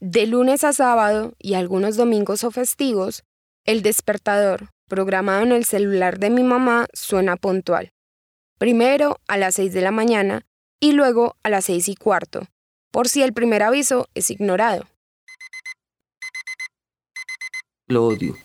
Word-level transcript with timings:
De 0.00 0.26
lunes 0.26 0.62
a 0.62 0.74
sábado 0.74 1.32
y 1.38 1.54
algunos 1.54 1.96
domingos 1.96 2.44
o 2.44 2.50
festivos, 2.50 3.24
el 3.64 3.80
despertador, 3.80 4.68
programado 4.88 5.42
en 5.42 5.52
el 5.52 5.64
celular 5.64 6.18
de 6.18 6.28
mi 6.28 6.42
mamá, 6.42 6.86
suena 6.92 7.36
puntual. 7.36 7.92
Primero 8.58 9.18
a 9.26 9.38
las 9.38 9.54
6 9.54 9.72
de 9.72 9.80
la 9.80 9.92
mañana 9.92 10.44
y 10.80 10.92
luego 10.92 11.36
a 11.42 11.48
las 11.48 11.64
seis 11.64 11.88
y 11.88 11.94
cuarto, 11.94 12.46
por 12.90 13.08
si 13.08 13.22
el 13.22 13.32
primer 13.32 13.62
aviso 13.62 14.08
es 14.14 14.30
ignorado. 14.30 14.84
Lo 17.88 18.04
odio. 18.04 18.36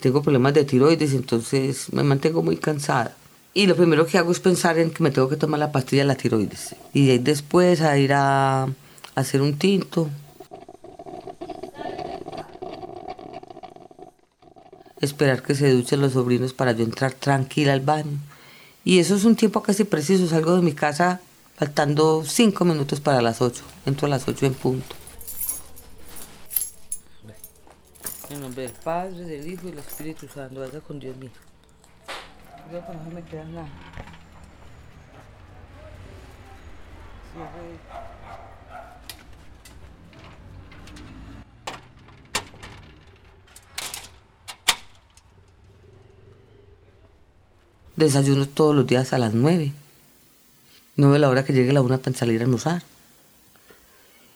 Tengo 0.00 0.22
problemas 0.22 0.54
de 0.54 0.64
tiroides, 0.64 1.14
entonces 1.14 1.92
me 1.92 2.02
mantengo 2.02 2.42
muy 2.42 2.56
cansada. 2.56 3.16
Y 3.54 3.66
lo 3.66 3.76
primero 3.76 4.06
que 4.06 4.18
hago 4.18 4.30
es 4.30 4.40
pensar 4.40 4.78
en 4.78 4.90
que 4.90 5.02
me 5.02 5.10
tengo 5.10 5.28
que 5.28 5.36
tomar 5.36 5.58
la 5.58 5.72
pastilla 5.72 6.02
de 6.02 6.08
la 6.08 6.16
tiroides. 6.16 6.76
Y 6.92 7.16
después 7.18 7.80
a 7.80 7.96
ir 7.98 8.12
a 8.12 8.68
hacer 9.14 9.40
un 9.40 9.58
tinto. 9.58 10.10
Esperar 15.00 15.42
que 15.42 15.54
se 15.54 15.72
duchen 15.72 16.00
los 16.00 16.12
sobrinos 16.12 16.52
para 16.52 16.72
yo 16.72 16.84
entrar 16.84 17.12
tranquila 17.12 17.72
al 17.72 17.80
baño. 17.80 18.18
Y 18.84 18.98
eso 18.98 19.14
es 19.14 19.24
un 19.24 19.36
tiempo 19.36 19.62
casi 19.62 19.84
preciso. 19.84 20.26
Salgo 20.26 20.56
de 20.56 20.62
mi 20.62 20.72
casa 20.72 21.20
faltando 21.56 22.24
cinco 22.24 22.64
minutos 22.64 23.00
para 23.00 23.22
las 23.22 23.40
ocho. 23.40 23.64
Entro 23.86 24.06
a 24.06 24.10
las 24.10 24.26
ocho 24.26 24.46
en 24.46 24.54
punto. 24.54 24.96
En 28.30 28.40
nombre 28.40 28.62
del 28.62 28.72
Padre, 28.72 29.24
del 29.24 29.46
Hijo 29.46 29.68
y 29.68 29.70
del 29.70 29.78
Espíritu 29.78 30.28
Santo, 30.28 30.60
vaya 30.60 30.80
con 30.80 31.00
Dios 31.00 31.16
mío. 31.16 31.30
Yo 32.70 32.80
para 32.80 32.94
no 32.94 33.10
me 33.10 33.22
queda 33.22 33.44
nada. 33.44 33.68
Desayuno 47.98 48.46
todos 48.46 48.76
los 48.76 48.86
días 48.86 49.12
a 49.12 49.18
las 49.18 49.34
nueve. 49.34 49.72
No 50.94 51.10
veo 51.10 51.18
la 51.18 51.28
hora 51.28 51.44
que 51.44 51.52
llegue 51.52 51.72
la 51.72 51.80
una 51.80 51.98
para 51.98 52.16
salir 52.16 52.40
a 52.40 52.44
almorzar. 52.44 52.84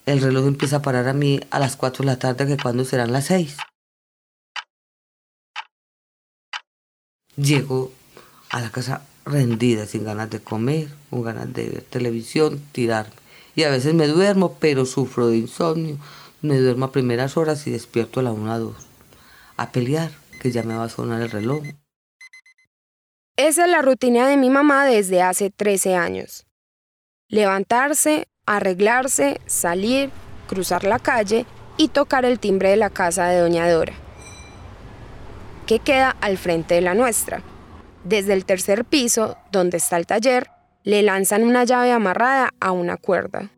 El 0.05 0.21
reloj 0.21 0.49
empieza 0.49 0.79
a 0.79 0.83
parar 0.83 1.07
a 1.07 1.13
mí 1.13 1.39
a 1.53 1.61
las 1.61 1.77
cuatro 1.77 2.03
de 2.03 2.07
la 2.07 2.19
tarde, 2.19 2.45
que 2.49 2.61
cuando 2.61 2.85
serán 2.85 3.13
las 3.13 3.27
seis. 3.27 3.57
Llego 7.37 7.93
a 8.51 8.61
la 8.61 8.71
casa 8.73 9.07
rendida, 9.25 9.87
sin 9.87 10.03
ganas 10.03 10.29
de 10.31 10.41
comer, 10.41 10.89
con 11.09 11.23
ganas 11.23 11.53
de 11.53 11.69
ver 11.69 11.83
televisión, 11.83 12.61
tirarme. 12.73 13.15
Y 13.55 13.63
a 13.63 13.71
veces 13.71 13.95
me 13.95 14.09
duermo, 14.09 14.57
pero 14.59 14.87
sufro 14.87 15.29
de 15.29 15.37
insomnio. 15.37 15.99
Me 16.41 16.59
duermo 16.59 16.87
a 16.87 16.93
primeras 16.93 17.37
horas 17.37 17.65
y 17.69 17.71
despierto 17.71 18.19
a 18.19 18.25
la 18.25 18.33
una 18.33 18.57
o 18.57 18.59
dos. 18.59 18.87
A 19.57 19.71
pelear, 19.71 20.11
que 20.41 20.51
ya 20.51 20.65
me 20.65 20.75
va 20.75 20.87
a 20.87 20.89
sonar 20.89 21.23
el 21.23 21.31
reloj. 21.31 21.63
Esa 23.37 23.65
es 23.65 23.71
la 23.71 23.81
rutina 23.81 24.29
de 24.29 24.37
mi 24.37 24.51
mamá 24.51 24.85
desde 24.85 25.23
hace 25.23 25.49
13 25.49 25.97
años. 25.97 26.45
Levantarse, 27.29 28.29
arreglarse, 28.45 29.41
salir, 29.47 30.11
cruzar 30.49 30.85
la 30.85 30.99
calle 30.99 31.47
y 31.79 31.89
tocar 31.89 32.27
el 32.27 32.39
timbre 32.39 32.69
de 32.69 32.77
la 32.77 32.91
casa 32.91 33.29
de 33.29 33.39
Doña 33.41 33.71
Dora, 33.71 33.95
que 35.67 35.79
queda 35.79 36.15
al 36.21 36.37
frente 36.37 36.75
de 36.75 36.83
la 36.83 36.93
nuestra. 36.93 37.43
Desde 38.05 38.35
el 38.35 38.45
tercer 38.45 38.85
piso, 38.85 39.39
donde 39.51 39.79
está 39.79 39.97
el 39.97 40.07
taller, 40.07 40.49
le 40.83 41.03
lanzan 41.03 41.43
una 41.43 41.65
llave 41.65 41.91
amarrada 41.91 42.51
a 42.61 42.73
una 42.73 42.99
cuerda. 42.99 43.51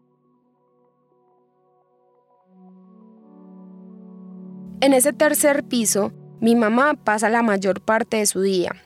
En 4.81 4.95
ese 4.95 5.13
tercer 5.13 5.65
piso, 5.65 6.13
mi 6.41 6.55
mamá 6.55 6.95
pasa 6.95 7.29
la 7.29 7.43
mayor 7.43 7.81
parte 7.81 8.19
de 8.19 8.27
su 8.27 8.41
día, 8.43 8.84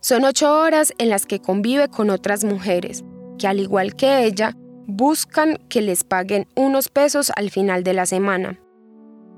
son 0.00 0.24
ocho 0.24 0.60
horas 0.60 0.92
en 0.98 1.08
las 1.08 1.26
que 1.26 1.40
convive 1.40 1.88
con 1.88 2.10
otras 2.10 2.44
mujeres, 2.44 3.04
que 3.38 3.46
al 3.46 3.60
igual 3.60 3.96
que 3.96 4.24
ella, 4.24 4.56
buscan 4.86 5.58
que 5.68 5.82
les 5.82 6.04
paguen 6.04 6.46
unos 6.54 6.88
pesos 6.88 7.32
al 7.34 7.50
final 7.50 7.82
de 7.82 7.92
la 7.92 8.06
semana. 8.06 8.60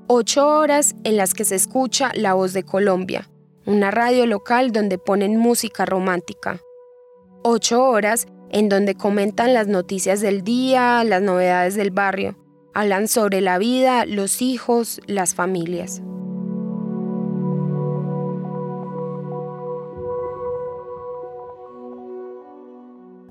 Ocho 0.07 0.47
horas 0.47 0.95
en 1.03 1.17
las 1.17 1.33
que 1.33 1.45
se 1.45 1.55
escucha 1.55 2.11
La 2.15 2.33
Voz 2.33 2.53
de 2.53 2.63
Colombia, 2.63 3.29
una 3.65 3.91
radio 3.91 4.25
local 4.25 4.71
donde 4.71 4.97
ponen 4.97 5.37
música 5.37 5.85
romántica. 5.85 6.59
Ocho 7.43 7.83
horas 7.83 8.27
en 8.51 8.69
donde 8.69 8.95
comentan 8.95 9.53
las 9.53 9.67
noticias 9.67 10.21
del 10.21 10.43
día, 10.43 11.03
las 11.03 11.21
novedades 11.21 11.75
del 11.75 11.91
barrio, 11.91 12.37
hablan 12.73 13.07
sobre 13.07 13.41
la 13.41 13.57
vida, 13.57 14.05
los 14.05 14.41
hijos, 14.41 15.01
las 15.05 15.35
familias. 15.35 16.01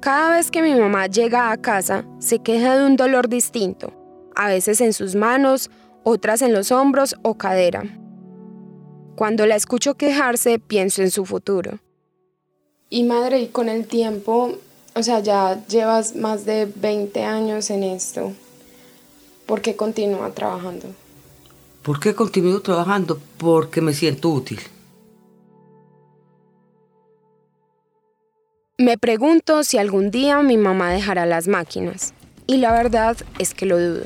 Cada 0.01 0.31
vez 0.31 0.53
que 0.53 0.63
mi 0.63 0.77
mamá 0.77 1.09
llega 1.09 1.51
a 1.51 1.57
casa, 1.57 2.05
se 2.21 2.39
queja 2.39 2.77
de 2.77 2.87
un 2.87 2.95
dolor 2.95 3.29
distinto, 3.29 3.93
a 4.37 4.47
veces 4.47 4.81
en 4.81 4.93
sus 4.93 5.17
manos, 5.17 5.71
otras 6.05 6.41
en 6.41 6.53
los 6.53 6.71
hombros 6.71 7.17
o 7.23 7.35
cadera. 7.37 7.83
Cuando 9.17 9.45
la 9.45 9.57
escucho 9.57 9.97
quejarse, 9.97 10.61
pienso 10.61 11.03
en 11.03 11.11
su 11.11 11.25
futuro. 11.25 11.81
Y 12.89 13.03
madre, 13.03 13.41
y 13.41 13.49
con 13.49 13.69
el 13.69 13.89
tiempo, 13.89 14.53
o 14.95 15.03
sea, 15.03 15.19
ya 15.19 15.67
llevas 15.67 16.15
más 16.15 16.45
de 16.45 16.67
20 16.67 17.25
años 17.25 17.69
en 17.71 17.83
esto, 17.83 18.33
¿por 19.47 19.61
qué 19.63 19.75
continúa 19.75 20.31
trabajando? 20.31 20.87
¿Por 21.83 21.99
qué 21.99 22.15
continúo 22.15 22.61
trabajando? 22.61 23.21
Porque 23.37 23.81
me 23.81 23.95
siento 23.95 24.29
útil. 24.29 24.61
Me 28.81 28.97
pregunto 28.97 29.65
si 29.65 29.77
algún 29.77 30.13
día 30.13 30.41
mi 30.41 30.57
mamá 30.57 30.93
dejará 30.93 31.27
las 31.27 31.49
máquinas. 31.49 32.15
Y 32.47 32.59
la 32.59 32.71
verdad 32.71 33.17
es 33.41 33.53
que 33.53 33.67
lo 33.67 33.77
dudo. 33.77 34.05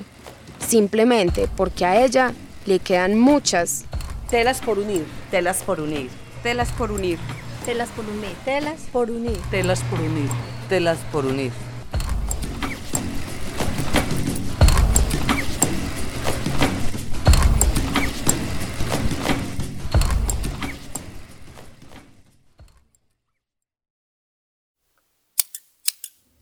Simplemente 0.66 1.46
porque 1.58 1.84
a 1.84 2.02
ella 2.02 2.32
le 2.64 2.78
quedan 2.78 3.20
muchas 3.20 3.84
telas 4.30 4.62
por 4.62 4.78
unir, 4.78 5.04
telas 5.30 5.62
por 5.62 5.78
unir, 5.78 6.08
telas 6.42 6.72
por 6.72 6.90
unir, 6.90 7.18
telas 7.66 7.90
por 7.90 8.06
unir, 8.06 8.34
telas 8.46 8.80
por 8.90 9.10
unir, 9.10 9.38
telas 9.50 9.82
por 9.82 10.00
unir, 10.00 10.30
telas 10.70 10.98
por 11.12 11.26
unir. 11.26 11.52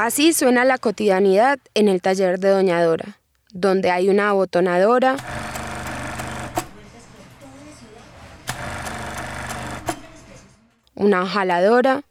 Así 0.00 0.32
suena 0.32 0.64
la 0.64 0.78
cotidianidad 0.78 1.58
en 1.74 1.88
el 1.88 2.00
taller 2.00 2.38
de 2.38 2.50
Doña 2.50 2.80
Dora, 2.84 3.18
donde 3.50 3.90
hay 3.90 4.08
una 4.08 4.28
abotonadora, 4.28 5.16
una 10.94 11.26
jaladora, 11.26 12.04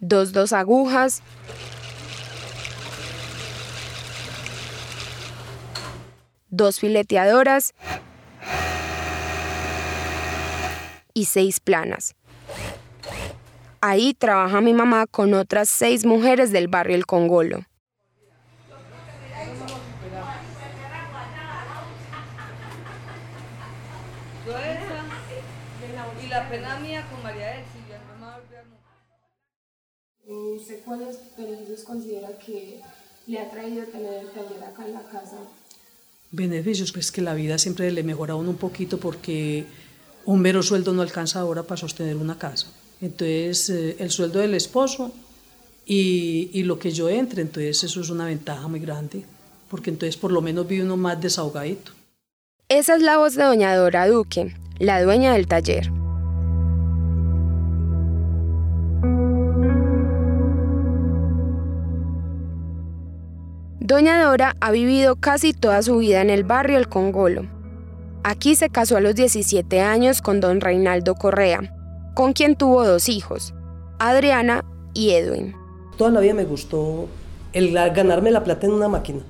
dos 0.00 0.32
dos 0.32 0.52
agujas, 0.52 1.22
dos 6.48 6.80
fileteadoras. 6.80 7.74
Y 11.14 11.26
seis 11.26 11.60
planas. 11.60 12.16
Ahí 13.80 14.12
trabaja 14.12 14.60
mi 14.60 14.72
mamá 14.72 15.06
con 15.06 15.34
otras 15.34 15.68
seis 15.68 16.04
mujeres 16.04 16.50
del 16.50 16.66
barrio 16.66 16.96
El 16.96 17.06
Congolo. 17.06 17.64
¿Usted 30.26 30.80
cuáles 30.84 31.18
beneficios 31.36 31.84
considera 31.84 32.28
que 32.44 32.80
le 33.28 33.38
ha 33.38 33.48
traído 33.48 33.84
tener 33.84 34.24
el 34.24 34.30
taller 34.30 34.64
acá 34.64 34.84
en 34.84 34.94
la 34.94 35.02
casa? 35.02 35.36
Beneficios, 36.32 36.92
pues 36.92 37.12
que 37.12 37.22
la 37.22 37.34
vida 37.34 37.58
siempre 37.58 37.90
le 37.92 38.02
mejora 38.02 38.32
a 38.32 38.36
uno 38.36 38.50
un 38.50 38.56
poquito 38.56 38.98
porque 38.98 39.66
un 40.24 40.40
mero 40.40 40.62
sueldo 40.62 40.92
no 40.92 41.02
alcanza 41.02 41.40
ahora 41.40 41.62
para 41.62 41.78
sostener 41.78 42.16
una 42.16 42.36
casa. 42.36 42.66
Entonces, 43.00 43.70
eh, 43.70 43.96
el 43.98 44.10
sueldo 44.10 44.40
del 44.40 44.54
esposo 44.54 45.12
y, 45.86 46.62
lo 46.64 46.78
que 46.78 46.90
yo 46.90 47.08
entre, 47.08 47.42
entonces 47.42 47.82
eso 47.84 48.00
es 48.00 48.10
una 48.10 48.26
ventaja 48.26 48.68
muy 48.68 48.80
grande, 48.80 49.24
porque 49.70 49.90
entonces 49.90 50.16
por 50.16 50.32
lo 50.32 50.42
menos 50.42 50.66
vive 50.68 50.84
uno 50.84 50.96
más 50.96 51.20
desahogadito. 51.20 51.92
Esa 52.68 52.96
es 52.96 53.02
la 53.02 53.16
voz 53.16 53.34
de 53.34 53.44
doña 53.44 53.74
Dora 53.74 54.06
Duque, 54.06 54.54
la 54.78 55.02
dueña 55.02 55.32
del 55.32 55.46
taller. 55.46 55.90
Doña 63.80 64.22
Dora 64.22 64.54
ha 64.60 64.70
vivido 64.70 65.16
casi 65.16 65.54
toda 65.54 65.82
su 65.82 65.96
vida 65.96 66.20
en 66.20 66.28
el 66.28 66.44
barrio 66.44 66.76
El 66.76 66.88
Congolo. 66.90 67.46
Aquí 68.22 68.54
se 68.54 68.68
casó 68.68 68.98
a 68.98 69.00
los 69.00 69.14
17 69.14 69.80
años 69.80 70.20
con 70.20 70.40
don 70.40 70.60
Reinaldo 70.60 71.14
Correa, 71.14 71.77
con 72.18 72.32
quien 72.32 72.56
tuvo 72.56 72.84
dos 72.84 73.08
hijos, 73.08 73.54
Adriana 74.00 74.64
y 74.92 75.10
Edwin. 75.10 75.54
Toda 75.96 76.10
la 76.10 76.18
vida 76.18 76.34
me 76.34 76.44
gustó 76.44 77.06
el 77.52 77.72
ganarme 77.72 78.32
la 78.32 78.42
plata 78.42 78.66
en 78.66 78.72
una 78.72 78.88
máquina. 78.88 79.20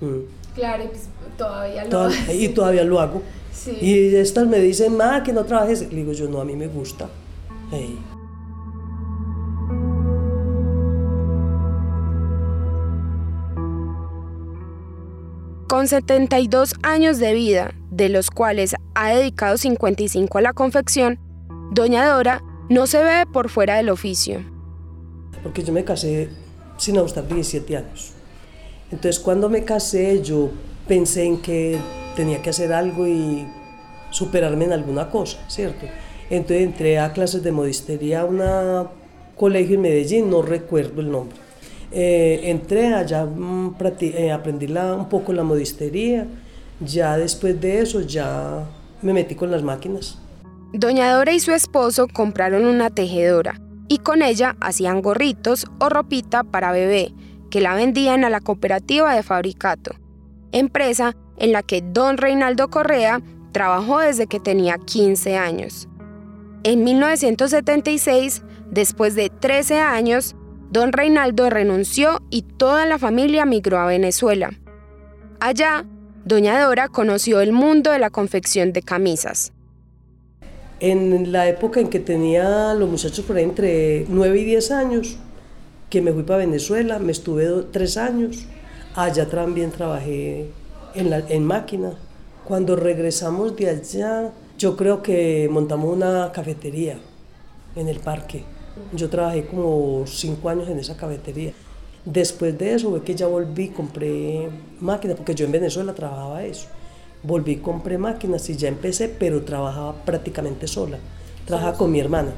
Mm. 0.00 0.54
Claro, 0.54 0.84
pues 0.90 1.08
todavía 1.36 1.86
lo 1.86 1.98
hago. 1.98 2.14
Y 2.32 2.48
todavía 2.50 2.84
lo 2.84 3.00
hago. 3.00 3.22
Sí. 3.52 3.76
Y 3.80 4.14
estas 4.14 4.46
me 4.46 4.60
dicen, 4.60 4.96
ma, 4.96 5.24
que 5.24 5.32
no 5.32 5.44
trabajes. 5.44 5.80
Le 5.80 5.88
digo 5.88 6.12
yo, 6.12 6.28
no, 6.28 6.40
a 6.40 6.44
mí 6.44 6.54
me 6.54 6.68
gusta. 6.68 7.08
Con 15.66 15.88
72 15.88 16.74
años 16.84 17.18
de 17.18 17.34
vida, 17.34 17.74
de 17.90 18.08
los 18.08 18.30
cuales 18.30 18.76
ha 18.94 19.08
dedicado 19.08 19.56
55 19.56 20.38
a 20.38 20.42
la 20.42 20.52
confección, 20.52 21.18
Doña 21.72 22.04
Dora 22.12 22.42
no 22.68 22.88
se 22.88 23.00
ve 23.04 23.26
por 23.32 23.48
fuera 23.48 23.76
del 23.76 23.90
oficio. 23.90 24.44
Porque 25.40 25.62
yo 25.62 25.72
me 25.72 25.84
casé 25.84 26.28
sin 26.76 26.98
ajustar 26.98 27.28
17 27.28 27.76
años. 27.76 28.10
Entonces 28.90 29.20
cuando 29.20 29.48
me 29.48 29.62
casé 29.62 30.20
yo 30.20 30.50
pensé 30.88 31.24
en 31.24 31.40
que 31.40 31.78
tenía 32.16 32.42
que 32.42 32.50
hacer 32.50 32.72
algo 32.72 33.06
y 33.06 33.46
superarme 34.10 34.64
en 34.64 34.72
alguna 34.72 35.10
cosa, 35.10 35.38
¿cierto? 35.48 35.86
Entonces 36.28 36.66
entré 36.66 36.98
a 36.98 37.12
clases 37.12 37.44
de 37.44 37.52
modistería 37.52 38.22
a 38.22 38.24
un 38.24 38.88
colegio 39.36 39.76
en 39.76 39.82
Medellín, 39.82 40.28
no 40.28 40.42
recuerdo 40.42 41.00
el 41.00 41.12
nombre. 41.12 41.36
Eh, 41.92 42.40
entré 42.44 42.92
allá, 42.94 43.24
mm, 43.24 43.76
eh, 44.00 44.32
aprendí 44.32 44.66
un 44.66 45.08
poco 45.08 45.32
la 45.32 45.44
modistería, 45.44 46.26
ya 46.80 47.16
después 47.16 47.60
de 47.60 47.80
eso 47.80 48.00
ya 48.00 48.64
me 49.02 49.12
metí 49.12 49.36
con 49.36 49.52
las 49.52 49.62
máquinas. 49.62 50.18
Doña 50.72 51.12
Dora 51.12 51.32
y 51.32 51.40
su 51.40 51.52
esposo 51.52 52.06
compraron 52.06 52.64
una 52.64 52.90
tejedora 52.90 53.60
y 53.88 53.98
con 53.98 54.22
ella 54.22 54.56
hacían 54.60 55.02
gorritos 55.02 55.66
o 55.80 55.88
ropita 55.88 56.44
para 56.44 56.70
bebé 56.70 57.12
que 57.50 57.60
la 57.60 57.74
vendían 57.74 58.24
a 58.24 58.30
la 58.30 58.40
cooperativa 58.40 59.12
de 59.12 59.24
Fabricato, 59.24 59.96
empresa 60.52 61.16
en 61.38 61.50
la 61.50 61.64
que 61.64 61.82
don 61.82 62.18
Reinaldo 62.18 62.68
Correa 62.68 63.20
trabajó 63.50 63.98
desde 63.98 64.28
que 64.28 64.38
tenía 64.38 64.78
15 64.78 65.36
años. 65.36 65.88
En 66.62 66.84
1976, 66.84 68.44
después 68.70 69.16
de 69.16 69.28
13 69.28 69.80
años, 69.80 70.36
don 70.70 70.92
Reinaldo 70.92 71.50
renunció 71.50 72.20
y 72.30 72.42
toda 72.42 72.86
la 72.86 72.98
familia 72.98 73.44
migró 73.44 73.80
a 73.80 73.86
Venezuela. 73.86 74.50
Allá, 75.40 75.84
doña 76.24 76.62
Dora 76.62 76.86
conoció 76.86 77.40
el 77.40 77.50
mundo 77.50 77.90
de 77.90 77.98
la 77.98 78.10
confección 78.10 78.72
de 78.72 78.82
camisas. 78.82 79.52
En 80.80 81.30
la 81.30 81.46
época 81.48 81.78
en 81.80 81.88
que 81.88 82.00
tenía 82.00 82.74
los 82.74 82.88
muchachos 82.88 83.24
por 83.24 83.38
entre 83.38 84.06
9 84.08 84.40
y 84.40 84.44
10 84.44 84.70
años, 84.70 85.18
que 85.90 86.00
me 86.00 86.12
fui 86.12 86.22
para 86.22 86.38
Venezuela, 86.38 86.98
me 86.98 87.12
estuve 87.12 87.46
tres 87.70 87.96
años, 87.96 88.46
allá 88.94 89.28
también 89.28 89.70
trabajé 89.70 90.46
en, 90.94 91.12
en 91.12 91.44
máquina. 91.44 91.92
Cuando 92.46 92.76
regresamos 92.76 93.56
de 93.56 93.68
allá, 93.68 94.32
yo 94.56 94.76
creo 94.76 95.02
que 95.02 95.48
montamos 95.50 95.94
una 95.94 96.32
cafetería 96.32 96.98
en 97.76 97.88
el 97.88 98.00
parque. 98.00 98.44
Yo 98.94 99.08
trabajé 99.08 99.46
como 99.46 100.04
cinco 100.06 100.48
años 100.48 100.68
en 100.68 100.78
esa 100.78 100.96
cafetería. 100.96 101.52
Después 102.04 102.56
de 102.56 102.74
eso 102.74 102.90
fue 102.90 103.02
que 103.02 103.14
ya 103.14 103.26
volví, 103.26 103.68
compré 103.68 104.48
máquinas, 104.80 105.16
porque 105.16 105.34
yo 105.34 105.44
en 105.44 105.52
Venezuela 105.52 105.92
trabajaba 105.92 106.44
eso. 106.44 106.66
Volví, 107.22 107.56
compré 107.56 107.98
máquinas 107.98 108.48
y 108.48 108.56
ya 108.56 108.68
empecé, 108.68 109.08
pero 109.08 109.44
trabajaba 109.44 109.92
prácticamente 110.04 110.66
sola. 110.66 110.98
Trabajaba 111.44 111.76
con 111.76 111.92
mi 111.92 112.00
hermana. 112.00 112.32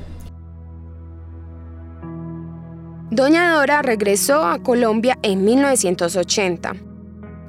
Doña 3.11 3.52
Dora 3.52 3.82
regresó 3.82 4.43
a 4.43 4.58
Colombia 4.62 5.19
en 5.23 5.44
1980. 5.44 6.73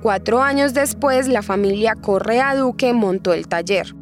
Cuatro 0.02 0.42
años 0.42 0.74
después, 0.74 1.30
la 1.30 1.42
familia 1.42 1.96
Correa 1.96 2.54
Duque 2.56 2.94
montó 2.94 3.34
el 3.34 3.48
taller. 3.48 3.96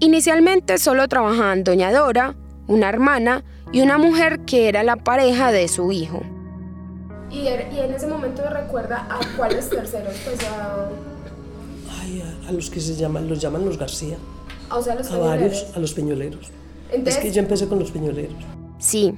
Inicialmente 0.00 0.78
solo 0.78 1.06
trabajaban 1.06 1.62
Doña 1.62 1.92
Dora, 1.92 2.34
una 2.66 2.88
hermana 2.88 3.44
y 3.72 3.82
una 3.82 3.98
mujer 3.98 4.40
que 4.40 4.68
era 4.68 4.82
la 4.82 4.96
pareja 4.96 5.52
de 5.52 5.68
su 5.68 5.92
hijo. 5.92 6.22
¿Y, 7.30 7.46
er, 7.46 7.68
en 7.72 7.94
ese 7.94 8.08
momento 8.08 8.42
recuerda 8.50 9.06
a 9.08 9.20
cuáles 9.36 9.70
terceros? 9.70 10.14
Pues 10.24 10.42
a... 10.50 10.88
Ay, 12.00 12.22
a, 12.48 12.52
los 12.52 12.70
que 12.70 12.80
se 12.80 12.94
llaman, 12.94 13.28
los 13.28 13.40
llaman 13.40 13.64
los 13.64 13.78
García. 13.78 14.16
Ah, 14.68 14.78
o 14.78 14.82
sea, 14.82 14.94
los 14.94 15.10
a 15.10 15.18
varios, 15.18 15.66
a 15.74 15.78
los 15.78 15.92
peñoleros. 15.92 16.50
es 16.92 17.18
que 17.18 17.32
yo 17.32 17.40
empecé 17.40 17.68
con 17.68 17.78
los 17.78 17.90
peñoleros. 17.90 18.36
Sí, 18.78 19.14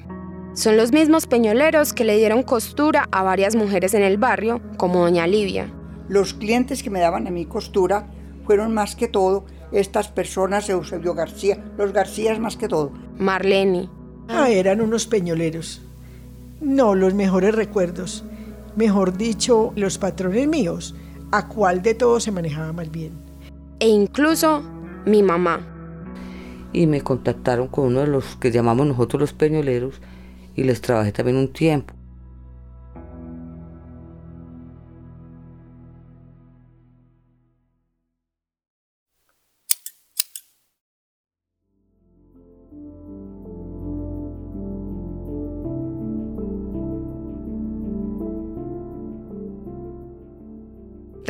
son 0.55 0.77
los 0.77 0.93
mismos 0.93 1.27
peñoleros 1.27 1.93
que 1.93 2.05
le 2.05 2.17
dieron 2.17 2.43
costura 2.43 3.09
a 3.11 3.23
varias 3.23 3.55
mujeres 3.57 3.95
en 3.95 4.03
el 4.03 4.19
barrio, 4.19 4.61
como 4.77 5.01
doña 5.01 5.27
Livia. 5.27 5.73
Los 6.09 6.35
clientes 6.35 6.83
que 6.83 6.91
me 6.91 7.01
daban 7.01 7.27
a 7.27 7.31
mi 7.31 7.47
costura 7.47 8.07
fueron 8.45 8.75
más 8.75 8.97
que 8.97 9.09
todo 9.09 9.47
estas 9.73 10.09
personas, 10.09 10.69
Eusebio 10.69 11.15
García, 11.15 11.65
los 11.79 11.93
Garcías 11.93 12.39
más 12.39 12.57
que 12.57 12.69
todo. 12.69 12.93
Marlene. 13.17 13.89
Ah, 14.29 14.51
eran 14.51 14.81
unos 14.81 15.07
peñoleros. 15.07 15.81
No, 16.61 16.95
los 16.95 17.15
mejores 17.15 17.55
recuerdos. 17.55 18.25
Mejor 18.77 19.17
dicho, 19.17 19.73
los 19.75 19.99
patrones 19.99 20.47
míos. 20.49 20.95
¿A 21.35 21.49
cuál 21.49 21.81
de 21.81 21.95
todos 21.95 22.25
se 22.25 22.31
manejaba 22.31 22.75
más 22.75 22.91
bien? 22.91 23.13
E 23.81 23.89
incluso 23.89 24.63
mi 25.07 25.23
mamá. 25.23 25.67
Y 26.75 26.87
me 26.87 27.01
contactaron 27.01 27.69
con 27.69 27.87
uno 27.87 28.01
de 28.01 28.07
los 28.07 28.37
que 28.37 28.51
llamamos 28.51 28.87
nosotros 28.87 29.19
los 29.19 29.33
peñoleros 29.33 30.03
y 30.55 30.65
les 30.65 30.83
trabajé 30.83 31.11
también 31.11 31.39
un 31.39 31.51
tiempo. 31.51 31.95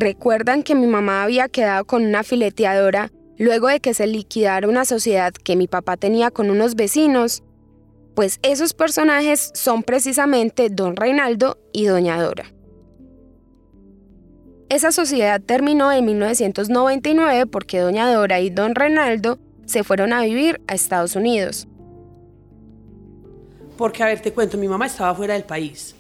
¿Recuerdan 0.03 0.65
que 0.65 0.75
mi 0.75 0.89
mamá 0.89 1.23
había 1.23 1.49
quedado 1.49 1.85
con 1.85 2.05
una 2.05 2.25
fileteadora 2.25 3.13
luego 3.39 3.69
de 3.69 3.79
que 3.79 3.95
se 3.95 4.09
liquidara 4.09 4.69
una 4.69 4.85
sociedad 4.85 5.33
que 5.33 5.55
mi 5.55 5.69
papá 5.69 5.97
tenía 5.97 6.33
con 6.33 6.51
unos 6.51 6.75
vecinos? 6.75 7.45
Pues 8.17 8.41
esos 8.43 8.75
personajes 8.75 9.53
son 9.55 9.85
precisamente 9.85 10.71
don 10.71 10.97
Reinaldo 10.97 11.57
y 11.73 11.85
doña 11.85 12.21
Dora. 12.21 12.53
Esa 14.69 14.91
sociedad 14.91 15.41
terminó 15.41 15.93
en 15.93 16.05
1999 16.05 17.47
porque 17.47 17.79
doña 17.79 18.13
Dora 18.13 18.41
y 18.41 18.51
don 18.51 18.75
Reinaldo 18.75 19.39
se 19.67 19.85
fueron 19.85 20.13
a 20.13 20.23
vivir 20.23 20.61
a 20.67 20.75
Estados 20.75 21.15
Unidos. 21.15 21.69
Porque, 23.79 24.03
a 24.03 24.07
ver, 24.07 24.21
te 24.21 24.33
cuento, 24.33 24.59
mi 24.59 24.67
mamá 24.67 24.87
estaba 24.87 25.15
fuera 25.15 25.35
del 25.35 25.45
país. 25.45 25.95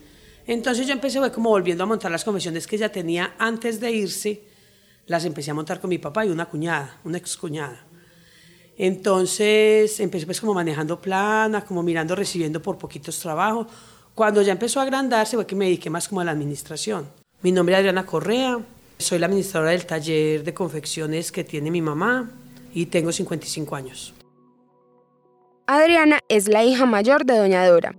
Entonces 0.46 0.86
yo 0.86 0.92
empecé 0.92 1.18
como 1.30 1.50
volviendo 1.50 1.84
a 1.84 1.86
montar 1.86 2.10
las 2.10 2.24
confesiones 2.24 2.66
que 2.66 2.76
ella 2.76 2.90
tenía 2.90 3.34
antes 3.38 3.80
de 3.80 3.92
irse, 3.92 4.42
las 5.06 5.24
empecé 5.24 5.50
a 5.50 5.54
montar 5.54 5.80
con 5.80 5.90
mi 5.90 5.98
papá 5.98 6.26
y 6.26 6.30
una 6.30 6.46
cuñada, 6.46 6.98
una 7.04 7.18
ex 7.18 7.36
cuñada. 7.36 7.86
Entonces 8.76 10.00
empecé 10.00 10.26
pues 10.26 10.40
como 10.40 10.54
manejando 10.54 11.00
plana, 11.00 11.64
como 11.64 11.82
mirando, 11.82 12.16
recibiendo 12.16 12.60
por 12.60 12.78
poquitos 12.78 13.18
trabajos. 13.20 13.66
Cuando 14.14 14.42
ya 14.42 14.52
empezó 14.52 14.80
a 14.80 14.82
agrandarse 14.84 15.36
fue 15.36 15.46
que 15.46 15.54
me 15.54 15.66
dediqué 15.66 15.90
más 15.90 16.08
como 16.08 16.20
a 16.20 16.24
la 16.24 16.32
administración. 16.32 17.08
Mi 17.42 17.52
nombre 17.52 17.74
es 17.74 17.78
Adriana 17.80 18.06
Correa, 18.06 18.58
soy 18.98 19.18
la 19.18 19.26
administradora 19.26 19.72
del 19.72 19.86
taller 19.86 20.44
de 20.44 20.54
confecciones 20.54 21.32
que 21.32 21.44
tiene 21.44 21.70
mi 21.70 21.82
mamá 21.82 22.30
y 22.74 22.86
tengo 22.86 23.12
55 23.12 23.76
años. 23.76 24.14
Adriana 25.66 26.20
es 26.28 26.48
la 26.48 26.64
hija 26.64 26.86
mayor 26.86 27.24
de 27.24 27.38
Doña 27.38 27.66
Dora. 27.66 27.94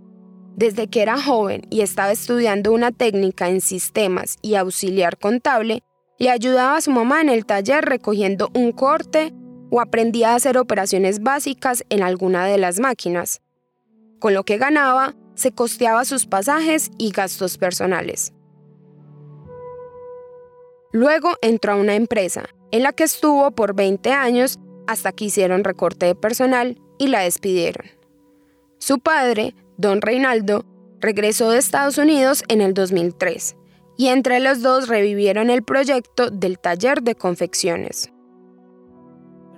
Desde 0.56 0.88
que 0.88 1.02
era 1.02 1.20
joven 1.20 1.62
y 1.70 1.82
estaba 1.82 2.12
estudiando 2.12 2.72
una 2.72 2.92
técnica 2.92 3.50
en 3.50 3.62
sistemas 3.62 4.38
y 4.42 4.56
auxiliar 4.56 5.18
contable, 5.18 5.84
Le 6.20 6.30
ayudaba 6.30 6.78
a 6.78 6.82
su 6.82 6.92
mamá 6.92 7.22
en 7.22 7.30
el 7.30 7.46
taller 7.46 7.84
recogiendo 7.84 8.50
un 8.54 8.72
corte 8.72 9.34
o 9.72 9.82
aprendía 9.82 10.32
a 10.32 10.36
hacer 10.36 10.58
operaciones 10.60 11.22
básicas 11.22 11.84
en 11.90 12.04
alguna 12.04 12.46
de 12.46 12.60
las 12.60 12.80
máquinas. 12.80 13.42
Con 14.20 14.36
lo 14.36 14.44
que 14.44 14.58
ganaba, 14.58 15.16
se 15.34 15.52
costeaba 15.52 16.06
sus 16.06 16.28
pasajes 16.28 16.92
y 17.00 17.10
gastos 17.10 17.58
personales. 17.58 18.32
Luego 20.92 21.32
entró 21.42 21.74
a 21.74 21.78
una 21.78 21.96
empresa, 21.96 22.46
en 22.72 22.84
la 22.84 22.94
que 22.94 23.04
estuvo 23.04 23.50
por 23.52 23.74
20 23.74 24.12
años 24.12 24.60
hasta 24.86 25.12
que 25.12 25.26
hicieron 25.26 25.64
recorte 25.64 26.06
de 26.06 26.16
personal 26.16 26.80
y 27.00 27.08
la 27.08 27.22
despidieron. 27.22 27.88
Su 28.78 29.00
padre, 29.00 29.56
don 29.78 30.02
Reinaldo, 30.02 30.66
regresó 31.00 31.50
de 31.50 31.60
Estados 31.60 31.98
Unidos 31.98 32.44
en 32.48 32.62
el 32.62 32.74
2003 32.74 33.56
y 33.98 34.08
entre 34.08 34.40
los 34.40 34.62
dos 34.62 34.88
revivieron 34.88 35.50
el 35.50 35.64
proyecto 35.64 36.30
del 36.30 36.60
taller 36.60 37.04
de 37.04 37.16
confecciones. 37.16 38.10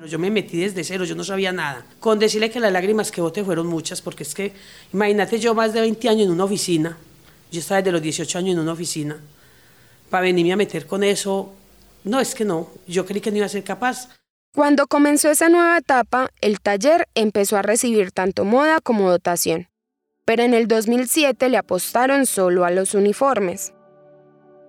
yo 0.07 0.19
me 0.19 0.29
metí 0.29 0.59
desde 0.59 0.83
cero, 0.83 1.05
yo 1.05 1.15
no 1.15 1.23
sabía 1.23 1.51
nada. 1.51 1.85
Con 1.99 2.19
decirle 2.19 2.51
que 2.51 2.59
las 2.59 2.71
lágrimas 2.71 3.11
que 3.11 3.21
boté 3.21 3.43
fueron 3.43 3.67
muchas, 3.67 4.01
porque 4.01 4.23
es 4.23 4.35
que, 4.35 4.53
imagínate 4.93 5.39
yo 5.39 5.55
más 5.55 5.73
de 5.73 5.81
20 5.81 6.09
años 6.09 6.25
en 6.25 6.31
una 6.31 6.43
oficina, 6.43 6.97
yo 7.51 7.59
estaba 7.59 7.81
desde 7.81 7.91
los 7.91 8.01
18 8.01 8.37
años 8.37 8.53
en 8.53 8.59
una 8.59 8.73
oficina, 8.73 9.17
para 10.09 10.23
venirme 10.23 10.53
a 10.53 10.57
meter 10.57 10.85
con 10.85 11.03
eso, 11.03 11.53
no, 12.03 12.19
es 12.19 12.35
que 12.35 12.45
no, 12.45 12.69
yo 12.87 13.05
creí 13.05 13.19
que 13.19 13.31
no 13.31 13.37
iba 13.37 13.47
a 13.47 13.49
ser 13.49 13.63
capaz. 13.63 14.09
Cuando 14.53 14.85
comenzó 14.87 15.29
esa 15.31 15.49
nueva 15.49 15.77
etapa, 15.77 16.29
el 16.39 16.61
taller 16.61 17.07
empezó 17.15 17.57
a 17.57 17.63
recibir 17.63 18.11
tanto 18.11 18.45
moda 18.45 18.79
como 18.81 19.09
dotación, 19.09 19.69
pero 20.25 20.43
en 20.43 20.53
el 20.53 20.67
2007 20.67 21.49
le 21.49 21.57
apostaron 21.57 22.25
solo 22.25 22.65
a 22.65 22.71
los 22.71 22.95
uniformes. 22.95 23.73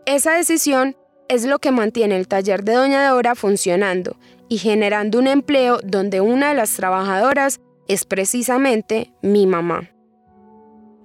Esa 0.04 0.34
decisión 0.34 0.96
es 1.28 1.44
lo 1.44 1.58
que 1.58 1.72
mantiene 1.72 2.16
el 2.16 2.28
taller 2.28 2.62
de 2.62 2.74
Doña 2.74 3.08
Dora 3.08 3.34
funcionando 3.34 4.16
y 4.48 4.58
generando 4.58 5.18
un 5.18 5.26
empleo 5.26 5.80
donde 5.82 6.20
una 6.20 6.50
de 6.50 6.54
las 6.54 6.76
trabajadoras 6.76 7.60
es 7.88 8.04
precisamente 8.04 9.12
mi 9.22 9.46
mamá. 9.46 9.90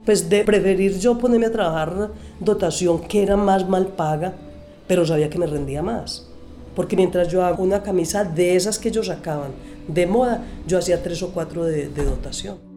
Pues 0.05 0.29
de 0.29 0.43
preferir 0.43 0.99
yo 0.99 1.17
ponerme 1.17 1.47
a 1.47 1.51
trabajar 1.51 2.11
dotación 2.39 3.01
que 3.01 3.23
era 3.23 3.37
más 3.37 3.67
mal 3.67 3.87
paga, 3.87 4.33
pero 4.87 5.05
sabía 5.05 5.29
que 5.29 5.39
me 5.39 5.47
rendía 5.47 5.81
más. 5.81 6.27
Porque 6.75 6.95
mientras 6.95 7.27
yo 7.27 7.43
hago 7.43 7.63
una 7.63 7.83
camisa 7.83 8.23
de 8.23 8.55
esas 8.55 8.79
que 8.79 8.89
ellos 8.89 9.07
sacaban 9.07 9.51
de 9.87 10.05
moda, 10.07 10.43
yo 10.67 10.77
hacía 10.77 11.03
tres 11.03 11.21
o 11.21 11.31
cuatro 11.31 11.65
de, 11.65 11.89
de 11.89 12.03
dotación. 12.03 12.70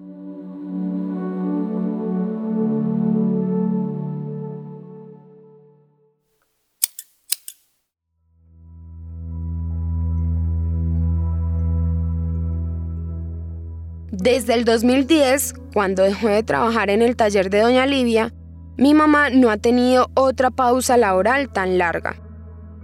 Desde 14.24 14.54
el 14.54 14.64
2010, 14.64 15.52
cuando 15.74 16.02
dejó 16.02 16.28
de 16.28 16.42
trabajar 16.42 16.88
en 16.88 17.02
el 17.02 17.14
taller 17.14 17.50
de 17.50 17.60
Doña 17.60 17.84
Livia, 17.84 18.32
mi 18.78 18.94
mamá 18.94 19.28
no 19.28 19.50
ha 19.50 19.58
tenido 19.58 20.08
otra 20.14 20.50
pausa 20.50 20.96
laboral 20.96 21.52
tan 21.52 21.76
larga 21.76 22.16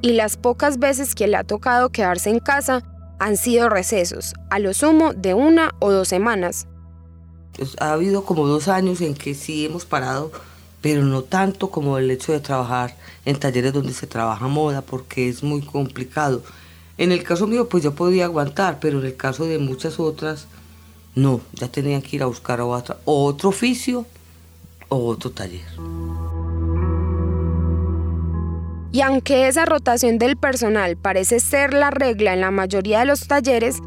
y 0.02 0.12
las 0.12 0.36
pocas 0.36 0.78
veces 0.78 1.14
que 1.14 1.28
le 1.28 1.38
ha 1.38 1.44
tocado 1.44 1.88
quedarse 1.88 2.28
en 2.28 2.40
casa 2.40 2.82
han 3.18 3.38
sido 3.38 3.70
recesos, 3.70 4.34
a 4.50 4.58
lo 4.58 4.74
sumo 4.74 5.14
de 5.14 5.32
una 5.32 5.74
o 5.78 5.90
dos 5.90 6.08
semanas. 6.08 6.66
Pues, 7.56 7.74
ha 7.80 7.94
habido 7.94 8.26
como 8.26 8.46
dos 8.46 8.68
años 8.68 9.00
en 9.00 9.14
que 9.14 9.32
sí 9.34 9.64
hemos 9.64 9.86
parado, 9.86 10.32
pero 10.82 11.04
no 11.04 11.22
tanto 11.22 11.70
como 11.70 11.96
el 11.96 12.10
hecho 12.10 12.32
de 12.32 12.40
trabajar 12.40 12.98
en 13.24 13.40
talleres 13.40 13.72
donde 13.72 13.94
se 13.94 14.06
trabaja 14.06 14.46
moda, 14.46 14.82
porque 14.82 15.30
es 15.30 15.42
muy 15.42 15.62
complicado. 15.62 16.42
En 16.98 17.12
el 17.12 17.22
caso 17.22 17.46
mío, 17.46 17.66
pues 17.66 17.82
yo 17.82 17.94
podía 17.94 18.26
aguantar, 18.26 18.76
pero 18.78 19.00
en 19.00 19.06
el 19.06 19.16
caso 19.16 19.46
de 19.46 19.58
muchas 19.58 19.98
otras, 19.98 20.46
no, 21.14 21.40
ya 21.52 21.68
tenían 21.68 22.02
que 22.02 22.16
ir 22.16 22.22
a 22.22 22.26
buscar 22.26 22.60
otro 22.60 23.48
oficio 23.48 24.06
o 24.88 25.06
otro 25.06 25.30
taller. 25.30 25.66
Y 28.92 29.02
aunque 29.02 29.46
esa 29.46 29.66
rotación 29.66 30.18
del 30.18 30.36
personal 30.36 30.96
parece 30.96 31.38
ser 31.40 31.74
la 31.74 31.90
regla 31.90 32.34
en 32.34 32.40
la 32.40 32.50
mayoría 32.50 33.00
de 33.00 33.04
los 33.04 33.28
talleres, 33.28 33.78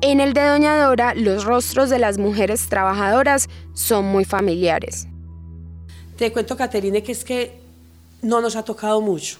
en 0.00 0.20
el 0.20 0.34
de 0.34 0.46
Doña 0.46 0.76
Dora 0.84 1.14
los 1.14 1.44
rostros 1.44 1.90
de 1.90 1.98
las 1.98 2.18
mujeres 2.18 2.68
trabajadoras 2.68 3.48
son 3.74 4.04
muy 4.04 4.24
familiares. 4.24 5.08
Te 6.16 6.32
cuento, 6.32 6.56
Caterine, 6.56 7.02
que 7.02 7.12
es 7.12 7.24
que 7.24 7.58
no 8.20 8.40
nos 8.40 8.54
ha 8.54 8.64
tocado 8.64 9.00
mucho, 9.00 9.38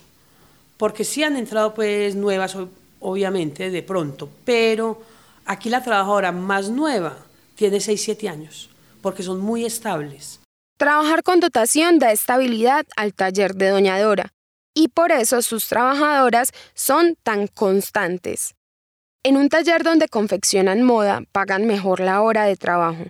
porque 0.77 1.05
sí 1.05 1.23
han 1.23 1.37
entrado 1.37 1.75
pues 1.75 2.17
nuevas, 2.17 2.57
obviamente, 2.99 3.71
de 3.71 3.83
pronto, 3.83 4.29
pero 4.45 5.01
aquí 5.45 5.71
la 5.71 5.83
trabajadora 5.85 6.33
más 6.33 6.69
nueva 6.69 7.17
tiene 7.55 7.81
6, 7.81 8.03
7 8.03 8.29
años, 8.29 8.71
porque 9.01 9.23
son 9.23 9.41
muy 9.41 9.65
estables. 9.65 10.41
Trabajar 10.79 11.23
con 11.23 11.41
dotación 11.41 11.99
da 11.99 12.13
estabilidad 12.13 12.87
al 12.97 13.15
taller 13.15 13.55
de 13.55 13.69
Doña 13.69 14.01
Dora, 14.01 14.33
y 14.75 14.89
por 14.89 15.13
eso 15.13 15.43
sus 15.43 15.69
trabajadoras 15.69 16.53
son 16.75 17.17
tan 17.23 17.47
constantes. 17.47 18.55
En 19.23 19.37
un 19.37 19.49
taller 19.49 19.85
donde 19.85 20.09
confeccionan 20.09 20.83
moda 20.83 21.23
pagan 21.31 21.67
mejor 21.67 22.01
la 22.01 22.23
hora 22.23 22.45
de 22.45 22.57
trabajo, 22.57 23.05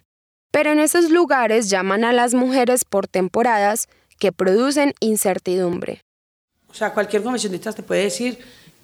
pero 0.51 0.71
en 0.73 0.81
esos 0.81 1.11
lugares 1.11 1.71
llaman 1.71 2.05
a 2.05 2.13
las 2.13 2.35
mujeres 2.35 2.85
por 2.85 3.09
temporadas 3.09 3.89
que 4.19 4.33
producen 4.33 4.93
incertidumbre. 5.01 6.03
O 6.69 6.75
sea, 6.75 6.93
cualquier 6.93 7.23
confeccionista 7.23 7.73
te 7.73 7.83
puede 7.83 8.05
decir 8.05 8.39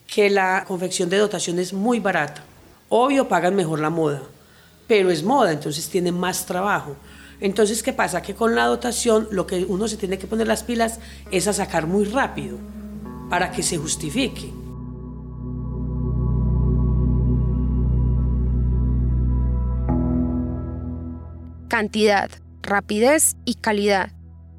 que 0.06 0.30
la 0.30 0.64
confección 0.66 1.10
de 1.10 1.18
dotación 1.18 1.58
es 1.58 1.72
muy 1.72 2.00
barata. 2.00 2.42
Obvio 2.88 3.28
pagan 3.28 3.54
mejor 3.54 3.80
la 3.80 3.90
moda, 3.90 4.22
pero 4.88 5.10
es 5.10 5.22
moda, 5.22 5.52
entonces 5.52 5.88
tiene 5.88 6.10
más 6.10 6.46
trabajo. 6.46 6.96
Entonces, 7.40 7.82
¿qué 7.84 7.92
pasa? 7.92 8.22
Que 8.22 8.34
con 8.34 8.56
la 8.56 8.64
dotación 8.64 9.28
lo 9.30 9.46
que 9.46 9.64
uno 9.64 9.86
se 9.86 9.96
tiene 9.96 10.18
que 10.18 10.26
poner 10.26 10.48
las 10.48 10.64
pilas 10.64 10.98
es 11.30 11.46
a 11.46 11.52
sacar 11.52 11.86
muy 11.86 12.04
rápido 12.06 12.58
para 13.30 13.52
que 13.52 13.62
se 13.62 13.76
justifique. 13.76 14.52
Cantidad, 21.68 22.30
rapidez 22.62 23.36
y 23.44 23.54
calidad. 23.54 24.10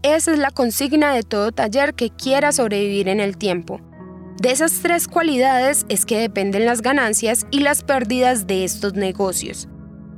Esa 0.04 0.32
es 0.32 0.40
la 0.40 0.52
consigna 0.52 1.14
de 1.14 1.24
todo 1.24 1.52
taller 1.52 1.96
que 1.96 2.12
quiera 2.12 2.54
sobrevivir 2.54 3.10
en 3.10 3.20
el 3.20 3.36
tiempo. 3.36 3.82
De 4.40 4.52
esas 4.52 4.80
tres 4.82 5.10
cualidades 5.10 5.86
es 5.90 6.06
que 6.06 6.18
dependen 6.18 6.66
las 6.66 6.82
ganancias 6.82 7.46
y 7.52 7.60
las 7.60 7.84
pérdidas 7.84 8.48
de 8.48 8.64
estos 8.64 8.94
negocios. 8.94 9.68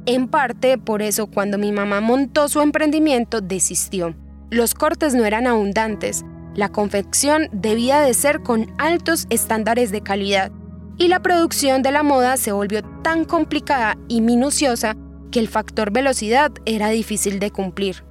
En 0.05 0.27
parte 0.27 0.77
por 0.77 1.01
eso 1.01 1.27
cuando 1.27 1.57
mi 1.57 1.71
mamá 1.71 2.01
montó 2.01 2.49
su 2.49 2.61
emprendimiento 2.61 3.39
desistió. 3.39 4.15
Los 4.49 4.73
cortes 4.73 5.13
no 5.13 5.25
eran 5.25 5.45
abundantes, 5.47 6.25
la 6.55 6.69
confección 6.69 7.47
debía 7.51 8.01
de 8.01 8.13
ser 8.13 8.41
con 8.41 8.73
altos 8.77 9.27
estándares 9.29 9.91
de 9.91 10.01
calidad 10.01 10.51
y 10.97 11.07
la 11.07 11.21
producción 11.21 11.81
de 11.81 11.91
la 11.91 12.03
moda 12.03 12.35
se 12.35 12.51
volvió 12.51 12.81
tan 13.03 13.25
complicada 13.25 13.97
y 14.07 14.21
minuciosa 14.21 14.97
que 15.31 15.39
el 15.39 15.47
factor 15.47 15.91
velocidad 15.91 16.51
era 16.65 16.89
difícil 16.89 17.39
de 17.39 17.51
cumplir. 17.51 18.03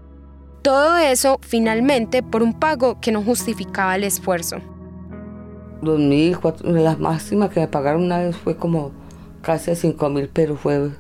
Todo 0.63 0.97
eso 0.97 1.39
finalmente 1.43 2.23
por 2.23 2.43
un 2.43 2.59
pago 2.59 3.01
que 3.01 3.13
no 3.13 3.23
justificaba 3.23 3.97
el 3.97 4.05
esfuerzo. 4.05 4.57
2000, 5.83 6.39
la 6.65 6.97
máxima 6.97 7.51
que 7.51 7.61
me 7.61 7.69
pagaron 7.69 8.05
una 8.05 8.19
vez 8.19 8.37
fue 8.37 8.57
como 8.57 8.93
casi 9.43 9.75
5 9.75 10.09
mil, 10.09 10.31
pero 10.33 10.57
fue 10.57 10.91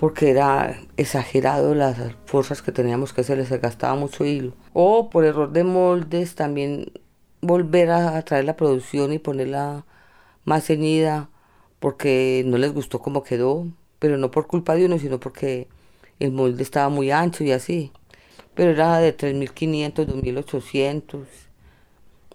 porque 0.00 0.30
era 0.30 0.80
exagerado 0.96 1.74
las 1.74 1.98
fuerzas 2.24 2.62
que 2.62 2.72
teníamos 2.72 3.12
que 3.12 3.20
hacer, 3.20 3.44
se 3.44 3.58
gastaba 3.58 3.96
mucho 3.96 4.24
hilo. 4.24 4.54
O 4.72 5.10
por 5.10 5.26
error 5.26 5.52
de 5.52 5.62
moldes 5.62 6.34
también 6.34 6.90
volver 7.42 7.90
a 7.90 8.22
traer 8.22 8.46
la 8.46 8.56
producción 8.56 9.12
y 9.12 9.18
ponerla 9.18 9.84
más 10.46 10.64
ceñida 10.64 11.28
porque 11.80 12.42
no 12.46 12.56
les 12.56 12.72
gustó 12.72 13.00
cómo 13.00 13.22
quedó, 13.22 13.66
pero 13.98 14.16
no 14.16 14.30
por 14.30 14.46
culpa 14.46 14.74
de 14.74 14.86
uno, 14.86 14.98
sino 14.98 15.20
porque 15.20 15.68
el 16.18 16.32
molde 16.32 16.62
estaba 16.62 16.88
muy 16.88 17.10
ancho 17.10 17.44
y 17.44 17.52
así. 17.52 17.92
Pero 18.54 18.70
era 18.70 19.00
de 19.00 19.14
3.500, 19.14 20.06
2.800. 20.06 21.26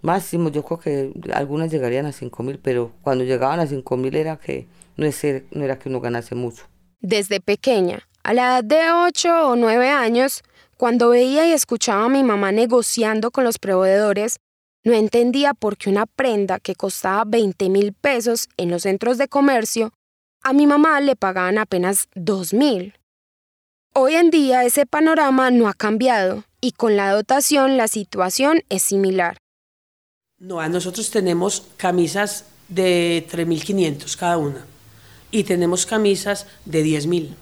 Máximo, 0.04 0.50
yo 0.50 0.64
creo 0.64 0.80
que 0.80 1.14
algunas 1.34 1.72
llegarían 1.72 2.06
a 2.06 2.12
5.000, 2.12 2.60
pero 2.62 2.92
cuando 3.02 3.24
llegaban 3.24 3.60
a 3.60 3.66
5.000 3.66 4.16
era 4.16 4.38
que 4.38 4.68
no, 4.98 5.08
no 5.52 5.64
era 5.64 5.80
que 5.80 5.90
uno 5.90 6.00
ganase 6.00 6.36
mucho. 6.36 6.68
Desde 7.08 7.40
pequeña, 7.40 8.08
a 8.24 8.34
la 8.34 8.46
edad 8.46 8.64
de 8.64 8.92
8 8.92 9.50
o 9.50 9.56
9 9.56 9.90
años, 9.90 10.42
cuando 10.76 11.10
veía 11.10 11.46
y 11.46 11.52
escuchaba 11.52 12.06
a 12.06 12.10
mi 12.10 12.24
mamá 12.24 12.52
negociando 12.52 13.30
con 13.30 13.44
los 13.44 13.60
proveedores, 13.60 14.38
no 14.84 14.92
entendía 14.92 15.54
por 15.54 15.78
qué 15.78 15.92
una 15.92 16.08
prenda 16.08 16.60
que 16.60 16.74
costaba 16.74 17.24
20 17.24 17.70
mil 17.70 17.94
pesos 17.94 18.50
en 18.58 18.72
los 18.72 18.82
centros 18.82 19.20
de 19.20 19.28
comercio, 19.28 19.94
a 20.42 20.52
mi 20.52 20.66
mamá 20.66 21.00
le 21.00 21.16
pagaban 21.16 21.60
apenas 21.60 22.08
2 22.16 22.56
mil. 22.56 22.96
Hoy 23.94 24.16
en 24.16 24.32
día 24.32 24.64
ese 24.64 24.88
panorama 24.88 25.52
no 25.52 25.68
ha 25.68 25.76
cambiado 25.76 26.44
y 26.60 26.72
con 26.72 26.98
la 26.98 27.12
dotación 27.12 27.78
la 27.78 27.88
situación 27.88 28.64
es 28.70 28.82
similar. 28.82 29.38
No, 30.40 30.68
nosotros 30.70 31.12
tenemos 31.12 31.68
camisas 31.78 32.46
de 32.68 33.28
3.500 33.30 34.18
cada 34.18 34.38
una 34.38 34.66
y 35.36 35.44
tenemos 35.44 35.86
camisas 35.86 36.48
de 36.64 36.82
10.000. 36.86 37.36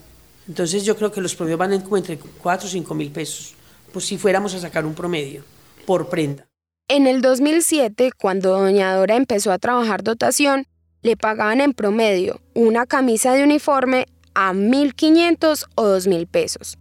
Entonces 0.47 0.83
yo 0.83 0.95
creo 0.95 1.11
que 1.11 1.21
los 1.21 1.35
promedios 1.35 1.59
van 1.59 1.73
en 1.73 1.81
como 1.81 1.97
entre 1.97 2.17
4 2.17 2.67
o 2.67 2.71
5 2.71 2.95
mil 2.95 3.11
pesos, 3.11 3.53
pues 3.91 4.05
si 4.05 4.17
fuéramos 4.17 4.55
a 4.55 4.59
sacar 4.59 4.83
un 4.83 4.95
promedio 4.95 5.43
por 5.85 6.09
prenda. 6.09 6.47
En 6.87 7.05
el 7.05 7.21
2007, 7.21 8.11
cuando 8.19 8.49
Doña 8.49 8.95
Dora 8.95 9.15
empezó 9.15 9.51
a 9.51 9.59
trabajar 9.59 10.01
dotación, 10.01 10.65
le 11.03 11.15
pagaban 11.17 11.61
en 11.61 11.73
promedio 11.73 12.41
una 12.55 12.87
camisa 12.87 13.33
de 13.33 13.43
uniforme 13.43 14.07
a 14.33 14.53
1.500 14.53 15.67
o 15.75 15.83
2.000 15.83 16.27
pesos. 16.27 16.79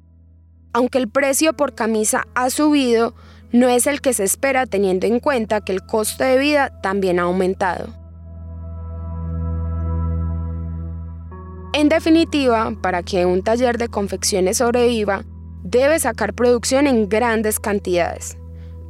Aunque 0.72 0.96
el 0.96 1.08
precio 1.08 1.52
por 1.52 1.74
camisa 1.74 2.26
ha 2.34 2.48
subido, 2.48 3.14
no 3.52 3.68
es 3.68 3.86
el 3.86 4.00
que 4.00 4.14
se 4.14 4.24
espera 4.24 4.64
teniendo 4.64 5.06
en 5.06 5.20
cuenta 5.20 5.60
que 5.60 5.72
el 5.72 5.82
costo 5.82 6.24
de 6.24 6.38
vida 6.38 6.80
también 6.80 7.18
ha 7.18 7.24
aumentado. 7.24 8.01
En 11.74 11.88
definitiva, 11.88 12.70
para 12.82 13.02
que 13.02 13.24
un 13.24 13.42
taller 13.42 13.78
de 13.78 13.88
confecciones 13.88 14.58
sobreviva, 14.58 15.24
debe 15.62 15.98
sacar 15.98 16.34
producción 16.34 16.86
en 16.86 17.08
grandes 17.08 17.58
cantidades. 17.58 18.36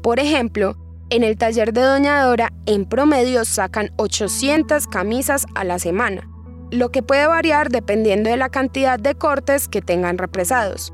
Por 0.03 0.19
ejemplo, 0.19 0.77
en 1.11 1.23
el 1.23 1.37
taller 1.37 1.73
de 1.73 1.83
Doña 1.83 2.25
Dora, 2.25 2.53
en 2.67 2.87
promedio 2.87 3.45
sacan 3.45 3.91
800 3.99 4.89
camisas 4.89 5.47
a 5.55 5.63
la 5.63 5.79
semana, 5.79 6.29
lo 6.73 6.91
que 6.91 7.05
puede 7.05 7.27
variar 7.27 7.69
dependiendo 7.69 8.31
de 8.31 8.37
la 8.37 8.49
cantidad 8.49 8.99
de 8.99 9.15
cortes 9.15 9.69
que 9.69 9.81
tengan 9.81 10.19
represados. 10.19 10.93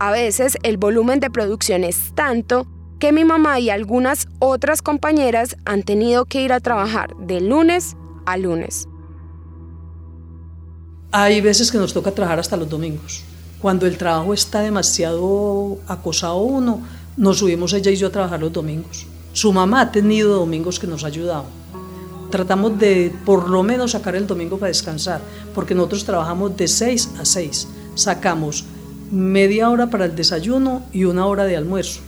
A 0.00 0.10
veces 0.10 0.58
el 0.64 0.76
volumen 0.76 1.20
de 1.20 1.30
producción 1.30 1.84
es 1.84 2.12
tanto 2.16 2.66
que 2.98 3.12
mi 3.12 3.24
mamá 3.24 3.60
y 3.60 3.70
algunas 3.70 4.26
otras 4.40 4.82
compañeras 4.82 5.56
han 5.64 5.84
tenido 5.84 6.24
que 6.24 6.42
ir 6.42 6.52
a 6.52 6.60
trabajar 6.60 7.14
de 7.16 7.40
lunes 7.40 7.96
a 8.26 8.36
lunes. 8.36 8.88
Hay 11.14 11.42
veces 11.42 11.70
que 11.70 11.76
nos 11.76 11.92
toca 11.92 12.10
trabajar 12.10 12.38
hasta 12.38 12.56
los 12.56 12.70
domingos. 12.70 13.22
Cuando 13.60 13.86
el 13.86 13.98
trabajo 13.98 14.32
está 14.32 14.60
demasiado 14.60 15.76
acosado 15.86 16.38
uno, 16.38 16.80
nos 17.18 17.40
subimos 17.40 17.74
ella 17.74 17.90
y 17.90 17.96
yo 17.96 18.06
a 18.06 18.10
trabajar 18.10 18.40
los 18.40 18.50
domingos. 18.50 19.06
Su 19.34 19.52
mamá 19.52 19.82
ha 19.82 19.92
tenido 19.92 20.34
domingos 20.34 20.78
que 20.78 20.86
nos 20.86 21.04
ha 21.04 21.08
ayudado. 21.08 21.44
Tratamos 22.30 22.78
de 22.78 23.14
por 23.26 23.50
lo 23.50 23.62
menos 23.62 23.90
sacar 23.90 24.16
el 24.16 24.26
domingo 24.26 24.56
para 24.56 24.68
descansar, 24.68 25.20
porque 25.54 25.74
nosotros 25.74 26.06
trabajamos 26.06 26.56
de 26.56 26.66
6 26.66 27.10
a 27.20 27.26
6. 27.26 27.68
Sacamos 27.94 28.64
media 29.10 29.68
hora 29.68 29.90
para 29.90 30.06
el 30.06 30.16
desayuno 30.16 30.82
y 30.94 31.04
una 31.04 31.26
hora 31.26 31.44
de 31.44 31.58
almuerzo, 31.58 32.00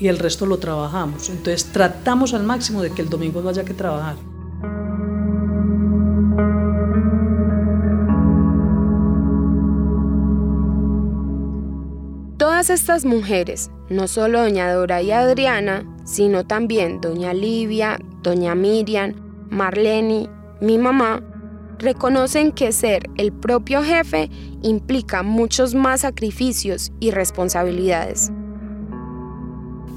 y 0.00 0.08
el 0.08 0.18
resto 0.18 0.46
lo 0.46 0.58
trabajamos. 0.58 1.28
Entonces 1.28 1.66
tratamos 1.66 2.34
al 2.34 2.42
máximo 2.42 2.82
de 2.82 2.90
que 2.90 3.02
el 3.02 3.08
domingo 3.08 3.40
no 3.40 3.50
haya 3.50 3.64
que 3.64 3.72
trabajar. 3.72 4.16
Todas 12.62 12.78
estas 12.78 13.04
mujeres, 13.04 13.72
no 13.88 14.06
solo 14.06 14.40
doña 14.40 14.72
Dora 14.72 15.02
y 15.02 15.10
Adriana, 15.10 15.84
sino 16.04 16.46
también 16.46 17.00
doña 17.00 17.34
Livia, 17.34 17.98
doña 18.22 18.54
Miriam, 18.54 19.14
Marlene, 19.50 20.30
mi 20.60 20.78
mamá, 20.78 21.24
reconocen 21.80 22.52
que 22.52 22.70
ser 22.70 23.10
el 23.16 23.32
propio 23.32 23.82
jefe 23.82 24.30
implica 24.62 25.24
muchos 25.24 25.74
más 25.74 26.02
sacrificios 26.02 26.92
y 27.00 27.10
responsabilidades. 27.10 28.30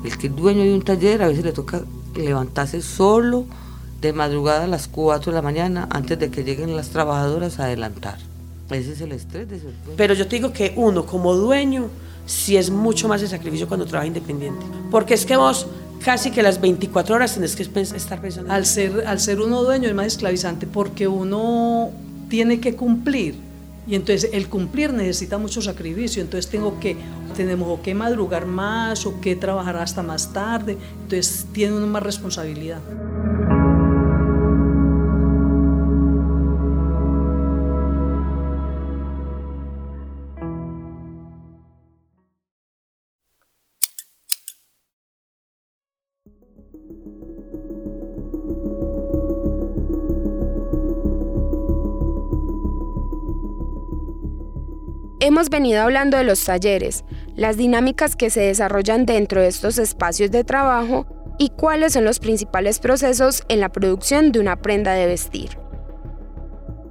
El 0.03 0.17
que 0.17 0.25
es 0.25 0.36
dueño 0.36 0.63
de 0.63 0.74
un 0.74 0.81
taller 0.81 1.22
a 1.22 1.27
veces 1.27 1.45
le 1.45 1.51
toca 1.51 1.84
levantarse 2.15 2.81
solo 2.81 3.45
de 4.01 4.12
madrugada 4.12 4.63
a 4.63 4.67
las 4.67 4.88
4 4.88 5.31
de 5.31 5.36
la 5.36 5.43
mañana 5.43 5.88
antes 5.91 6.17
de 6.17 6.31
que 6.31 6.43
lleguen 6.43 6.75
las 6.75 6.89
trabajadoras 6.89 7.60
a 7.60 7.65
adelantar. 7.65 8.17
Ese 8.71 8.93
es 8.93 9.01
el 9.01 9.12
estrés 9.12 9.47
de 9.47 9.60
ser 9.60 9.69
Pero 9.95 10.15
yo 10.15 10.28
te 10.28 10.38
digo 10.38 10.51
que 10.51 10.73
uno 10.75 11.06
como 11.06 11.36
dueño 11.36 11.91
si 12.26 12.58
es 12.58 12.70
mucho 12.70 13.08
más 13.08 13.22
de 13.22 13.28
sacrificio 13.28 13.68
cuando 13.68 13.86
trabaja 13.86 14.08
independiente. 14.08 14.66
Porque 14.92 15.14
es 15.14 15.26
que 15.26 15.38
vos 15.38 15.68
casi 16.04 16.32
que 16.32 16.44
las 16.44 16.62
24 16.62 17.16
horas 17.16 17.34
tenés 17.34 17.56
que 17.56 17.64
estar 17.64 18.22
pensando. 18.22 18.52
Al 18.52 18.66
ser, 18.66 19.06
al 19.08 19.20
ser 19.20 19.42
uno 19.42 19.64
dueño 19.64 19.88
es 19.88 19.96
más 19.96 20.08
esclavizante 20.08 20.68
porque 20.68 21.08
uno 21.08 21.92
tiene 22.30 22.60
que 22.60 22.76
cumplir. 22.76 23.36
Y 23.88 23.96
entonces 23.96 24.32
el 24.34 24.48
cumplir 24.50 24.94
necesita 24.94 25.38
mucho 25.38 25.62
sacrificio. 25.62 26.22
Entonces 26.22 26.50
tengo 26.50 26.80
que, 26.80 26.96
tenemos 27.36 27.80
que 27.82 27.94
madrugar 27.94 28.46
más 28.46 29.06
o 29.06 29.20
que 29.22 29.36
trabajar 29.36 29.78
hasta 29.78 30.02
más 30.02 30.34
tarde. 30.34 30.78
Entonces 31.04 31.46
tiene 31.52 31.76
uno 31.76 31.88
más 31.88 32.04
responsabilidad. 32.04 32.80
Hemos 55.26 55.50
venido 55.50 55.82
hablando 55.82 56.18
de 56.18 56.24
los 56.24 56.46
talleres, 56.46 57.04
las 57.36 57.58
dinámicas 57.58 58.16
que 58.16 58.30
se 58.30 58.42
desarrollan 58.42 59.08
dentro 59.08 59.42
de 59.42 59.48
estos 59.48 59.80
espacios 59.80 60.30
de 60.30 60.44
trabajo 60.44 61.08
y 61.40 61.50
cuáles 61.50 61.94
son 61.94 62.06
los 62.06 62.20
principales 62.20 62.78
procesos 62.78 63.42
en 63.48 63.60
la 63.60 63.70
producción 63.70 64.32
de 64.32 64.40
una 64.40 64.58
prenda 64.58 64.94
de 64.94 65.08
vestir. 65.08 65.58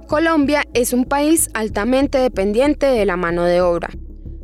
Colombia 0.07 0.65
es 0.73 0.91
un 0.91 1.05
país 1.05 1.49
altamente 1.53 2.17
dependiente 2.17 2.87
de 2.87 3.05
la 3.05 3.15
mano 3.15 3.45
de 3.45 3.61
obra, 3.61 3.91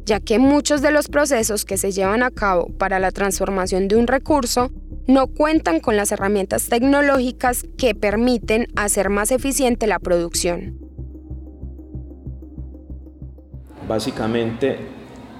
ya 0.06 0.22
que 0.22 0.40
muchos 0.40 0.82
de 0.82 0.92
los 0.92 1.10
procesos 1.10 1.66
que 1.66 1.76
se 1.76 1.92
llevan 1.92 2.24
a 2.24 2.32
cabo 2.32 2.70
para 2.78 2.98
la 2.98 3.12
transformación 3.12 3.90
de 3.90 3.98
un 3.98 4.08
recurso 4.08 4.72
no 5.06 5.28
cuentan 5.28 5.82
con 5.82 5.98
las 5.98 6.14
herramientas 6.14 6.70
tecnológicas 6.70 7.66
que 7.78 7.94
permiten 7.94 8.68
hacer 8.78 9.10
más 9.10 9.32
eficiente 9.32 9.86
la 9.86 10.00
producción. 10.00 10.91
Básicamente 13.92 14.78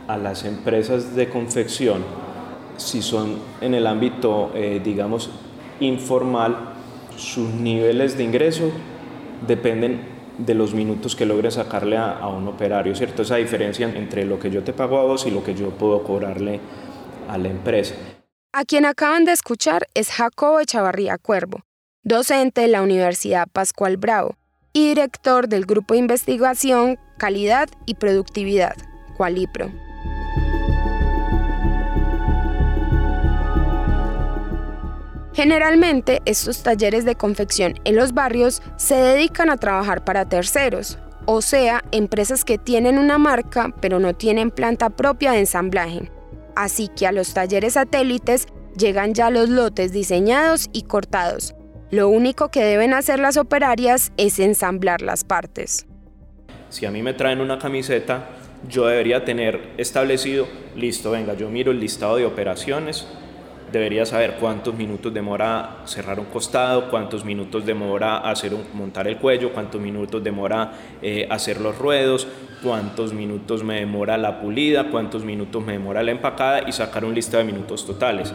a 0.10 0.18
las 0.18 0.44
empresas 0.44 1.16
de 1.16 1.30
confección, 1.30 2.04
si 2.76 3.02
son 3.02 3.38
en 3.62 3.74
el 3.74 3.88
ámbito, 3.88 4.52
eh, 4.54 4.82
digamos, 4.84 5.30
informal, 5.80 6.74
sus 7.16 7.48
niveles 7.50 8.18
de 8.18 8.26
ingreso 8.26 8.70
dependen 9.48 10.02
de 10.38 10.54
los 10.54 10.74
minutos 10.74 11.16
que 11.16 11.26
logres 11.26 11.54
sacarle 11.54 11.96
a, 11.96 12.28
un 12.28 12.46
operario, 12.50 12.94
¿cierto? 12.94 13.22
Esa 13.22 13.38
diferencia 13.38 13.88
entre 13.88 14.26
lo 14.26 14.38
que 14.38 14.52
yo 14.52 14.64
te 14.64 14.74
pago 14.74 15.00
a 15.00 15.04
vos 15.04 15.26
y 15.26 15.32
lo 15.32 15.44
que 15.46 15.56
yo 15.56 15.70
puedo 15.70 16.04
cobrarle 16.04 16.60
a 17.30 17.38
la 17.38 17.48
empresa. 17.48 17.96
A 18.52 18.66
quien 18.66 18.86
acaban 18.86 19.24
de 19.24 19.32
escuchar 19.32 19.88
es 19.94 20.12
Jacobo 20.12 20.60
Echavarría 20.60 21.18
Cuervo, 21.18 21.62
docente 22.04 22.62
de 22.62 22.68
la 22.68 22.82
Universidad 22.82 23.48
Pascual 23.48 23.96
Bravo 23.96 24.36
y 24.74 24.90
director 24.90 25.48
del 25.48 25.66
Grupo 25.66 25.94
de 25.94 26.02
Investigación 26.02 27.00
calidad 27.22 27.70
y 27.86 27.94
productividad, 27.94 28.76
Qualipro. 29.16 29.72
Generalmente 35.34 36.24
estos 36.26 36.64
talleres 36.64 37.06
de 37.06 37.14
confección 37.14 37.76
en 37.84 37.96
los 37.96 38.16
barrios 38.16 38.64
se 38.76 38.96
dedican 38.96 39.52
a 39.52 39.58
trabajar 39.58 40.04
para 40.04 40.28
terceros, 40.28 40.98
o 41.28 41.44
sea, 41.44 41.84
empresas 41.92 42.44
que 42.44 42.58
tienen 42.58 42.98
una 42.98 43.20
marca 43.20 43.72
pero 43.80 44.00
no 44.00 44.16
tienen 44.16 44.50
planta 44.50 44.90
propia 44.90 45.34
de 45.34 45.42
ensamblaje. 45.42 46.12
Así 46.56 46.88
que 46.88 47.06
a 47.06 47.12
los 47.12 47.36
talleres 47.36 47.74
satélites 47.74 48.48
llegan 48.76 49.14
ya 49.14 49.30
los 49.30 49.48
lotes 49.48 49.92
diseñados 49.92 50.72
y 50.74 50.82
cortados. 50.84 51.54
Lo 51.92 52.10
único 52.10 52.50
que 52.50 52.64
deben 52.64 52.96
hacer 52.96 53.20
las 53.20 53.38
operarias 53.38 54.12
es 54.18 54.40
ensamblar 54.40 55.04
las 55.04 55.24
partes. 55.24 55.86
Si 56.72 56.86
a 56.86 56.92
mí 56.92 57.04
me 57.04 57.14
traen 57.14 57.42
una 57.42 57.60
camiseta, 57.60 58.30
yo 58.70 58.88
debería 58.88 59.26
tener 59.26 59.74
establecido, 59.76 60.48
listo, 60.74 61.12
venga, 61.12 61.34
yo 61.34 61.50
miro 61.50 61.72
el 61.74 61.82
listado 61.82 62.16
de 62.16 62.26
operaciones, 62.26 63.06
debería 63.74 64.06
saber 64.06 64.38
cuántos 64.40 64.74
minutos 64.76 65.14
demora 65.14 65.80
cerrar 65.84 66.18
un 66.18 66.28
costado, 66.28 66.90
cuántos 66.90 67.26
minutos 67.26 67.66
demora 67.66 68.20
hacer 68.20 68.54
montar 68.74 69.10
el 69.10 69.18
cuello, 69.18 69.52
cuántos 69.52 69.82
minutos 69.82 70.24
demora 70.24 70.72
eh, 71.02 71.28
hacer 71.30 71.60
los 71.60 71.78
ruedos, 71.78 72.26
cuántos 72.64 73.12
minutos 73.12 73.66
me 73.66 73.82
demora 73.82 74.18
la 74.18 74.40
pulida, 74.40 74.90
cuántos 74.90 75.26
minutos 75.26 75.62
me 75.66 75.74
demora 75.74 76.02
la 76.04 76.12
empacada 76.12 76.70
y 76.70 76.72
sacar 76.72 77.04
un 77.04 77.14
listado 77.14 77.44
de 77.44 77.52
minutos 77.52 77.86
totales. 77.86 78.34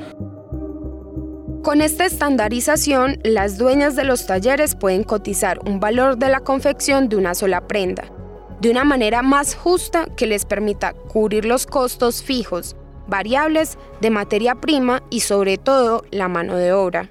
Con 1.62 1.80
esta 1.80 2.04
estandarización, 2.04 3.18
las 3.24 3.56
dueñas 3.56 3.96
de 3.96 4.04
los 4.04 4.26
talleres 4.26 4.74
pueden 4.74 5.04
cotizar 5.04 5.58
un 5.66 5.80
valor 5.80 6.18
de 6.18 6.28
la 6.28 6.40
confección 6.40 7.08
de 7.08 7.16
una 7.16 7.34
sola 7.34 7.66
prenda 7.66 8.12
de 8.60 8.70
una 8.70 8.84
manera 8.84 9.22
más 9.22 9.54
justa 9.54 10.06
que 10.16 10.26
les 10.26 10.44
permita 10.44 10.92
cubrir 10.92 11.44
los 11.44 11.66
costos 11.66 12.22
fijos, 12.22 12.76
variables 13.06 13.78
de 14.00 14.10
materia 14.10 14.54
prima 14.54 15.02
y 15.10 15.20
sobre 15.20 15.58
todo 15.58 16.04
la 16.10 16.28
mano 16.28 16.56
de 16.56 16.72
obra. 16.72 17.10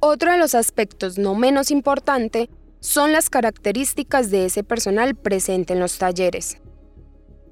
Otro 0.00 0.30
de 0.30 0.38
los 0.38 0.54
aspectos 0.54 1.18
no 1.18 1.34
menos 1.34 1.70
importante 1.70 2.50
son 2.80 3.12
las 3.12 3.30
características 3.30 4.30
de 4.30 4.46
ese 4.46 4.62
personal 4.62 5.16
presente 5.16 5.72
en 5.72 5.80
los 5.80 5.98
talleres. 5.98 6.58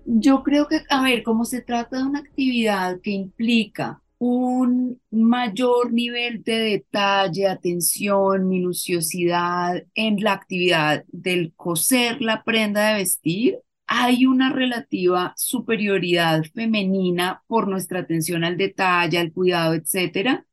Yo 0.04 0.44
creo 0.44 0.68
que, 0.68 0.82
a 0.88 1.02
ver, 1.02 1.24
como 1.24 1.44
se 1.44 1.62
trata 1.62 1.96
de 1.96 2.04
una 2.04 2.20
actividad 2.20 3.00
que 3.02 3.10
implica 3.10 4.00
un 4.18 5.00
mayor 5.10 5.92
nivel 5.92 6.42
de 6.42 6.58
detalle, 6.58 7.46
atención, 7.48 8.48
minuciosidad 8.48 9.84
en 9.94 10.22
la 10.22 10.32
actividad 10.32 11.04
del 11.08 11.52
coser 11.54 12.20
la 12.20 12.42
prenda 12.42 12.88
de 12.88 12.94
vestir, 12.94 13.58
hay 13.86 14.26
una 14.26 14.52
relativa 14.52 15.32
superioridad 15.36 16.42
femenina 16.54 17.42
por 17.46 17.68
nuestra 17.68 18.00
atención 18.00 18.42
al 18.42 18.56
detalle, 18.56 19.18
al 19.18 19.32
cuidado, 19.32 19.74
etcétera, 19.74 20.44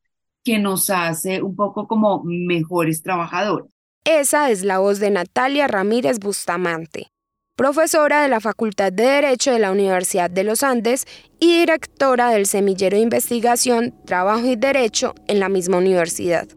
que 0.43 0.59
nos 0.59 0.89
hace 0.89 1.41
un 1.41 1.55
poco 1.55 1.87
como 1.87 2.21
mejores 2.23 3.01
trabajadores. 3.01 3.71
Esa 4.05 4.51
es 4.51 4.63
la 4.63 4.79
voz 4.79 4.99
de 4.99 5.09
Natalia 5.11 5.67
Ramírez 5.67 6.19
Bustamante, 6.19 7.12
profesora 7.55 8.23
de 8.23 8.29
la 8.29 8.39
Facultad 8.39 8.91
de 8.91 9.03
Derecho 9.03 9.51
de 9.51 9.59
la 9.59 9.71
Universidad 9.71 10.29
de 10.29 10.43
los 10.43 10.63
Andes 10.63 11.05
y 11.39 11.59
directora 11.59 12.31
del 12.31 12.47
Semillero 12.47 12.97
de 12.97 13.03
Investigación, 13.03 13.93
Trabajo 14.05 14.45
y 14.47 14.55
Derecho 14.55 15.13
en 15.27 15.39
la 15.39 15.49
misma 15.49 15.77
universidad. 15.77 16.47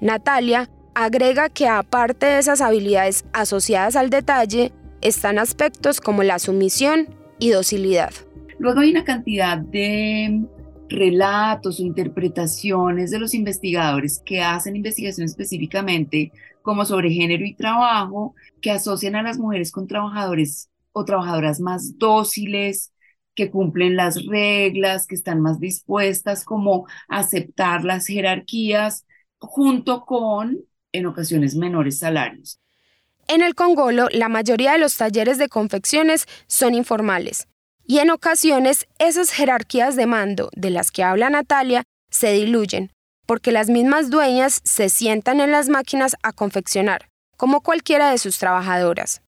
Natalia 0.00 0.70
agrega 0.94 1.48
que 1.48 1.66
aparte 1.66 2.26
de 2.26 2.38
esas 2.38 2.60
habilidades 2.60 3.24
asociadas 3.32 3.96
al 3.96 4.10
detalle, 4.10 4.72
están 5.00 5.38
aspectos 5.38 6.00
como 6.00 6.22
la 6.22 6.38
sumisión 6.38 7.08
y 7.40 7.50
docilidad. 7.50 8.12
Luego 8.60 8.80
hay 8.80 8.90
una 8.90 9.02
cantidad 9.02 9.58
de 9.58 10.42
relatos 10.88 11.80
o 11.80 11.82
interpretaciones 11.82 13.10
de 13.10 13.18
los 13.18 13.34
investigadores 13.34 14.22
que 14.24 14.40
hacen 14.40 14.76
investigación 14.76 15.24
específicamente 15.24 16.30
como 16.62 16.84
sobre 16.84 17.10
género 17.10 17.44
y 17.44 17.54
trabajo, 17.54 18.34
que 18.60 18.70
asocian 18.70 19.16
a 19.16 19.22
las 19.22 19.38
mujeres 19.38 19.72
con 19.72 19.86
trabajadores 19.86 20.70
o 20.92 21.04
trabajadoras 21.04 21.60
más 21.60 21.98
dóciles, 21.98 22.92
que 23.34 23.50
cumplen 23.50 23.96
las 23.96 24.26
reglas, 24.26 25.06
que 25.06 25.14
están 25.14 25.40
más 25.40 25.58
dispuestas 25.58 26.44
como 26.44 26.86
a 27.08 27.18
aceptar 27.20 27.84
las 27.84 28.06
jerarquías, 28.06 29.06
junto 29.38 30.04
con, 30.04 30.58
en 30.92 31.06
ocasiones, 31.06 31.56
menores 31.56 31.98
salarios. 31.98 32.60
En 33.28 33.42
el 33.42 33.54
Congolo, 33.54 34.08
la 34.12 34.28
mayoría 34.28 34.72
de 34.72 34.78
los 34.78 34.96
talleres 34.96 35.38
de 35.38 35.48
confecciones 35.48 36.26
son 36.46 36.74
informales, 36.74 37.48
y 37.84 37.98
en 37.98 38.10
ocasiones 38.10 38.86
esas 38.98 39.30
jerarquías 39.30 39.96
de 39.96 40.06
mando 40.06 40.50
de 40.54 40.70
las 40.70 40.90
que 40.90 41.02
habla 41.02 41.30
Natalia 41.30 41.84
se 42.10 42.32
diluyen, 42.32 42.90
porque 43.32 43.50
las 43.50 43.70
mismas 43.70 44.10
dueñas 44.10 44.60
se 44.62 44.90
sientan 44.90 45.40
en 45.40 45.52
las 45.52 45.70
máquinas 45.70 46.16
a 46.22 46.34
confeccionar, 46.34 47.08
como 47.38 47.62
cualquiera 47.62 48.10
de 48.10 48.18
sus 48.18 48.36
trabajadoras. 48.36 49.22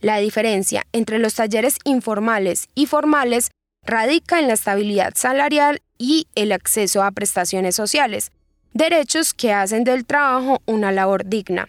La 0.00 0.16
diferencia 0.16 0.86
entre 0.92 1.18
los 1.18 1.34
talleres 1.34 1.76
informales 1.84 2.70
y 2.74 2.86
formales 2.86 3.50
radica 3.84 4.38
en 4.38 4.48
la 4.48 4.54
estabilidad 4.54 5.12
salarial 5.16 5.82
y 5.98 6.28
el 6.34 6.50
acceso 6.50 7.02
a 7.02 7.10
prestaciones 7.10 7.74
sociales, 7.74 8.30
derechos 8.72 9.34
que 9.34 9.52
hacen 9.52 9.84
del 9.84 10.06
trabajo 10.06 10.62
una 10.64 10.90
labor 10.90 11.26
digna. 11.26 11.68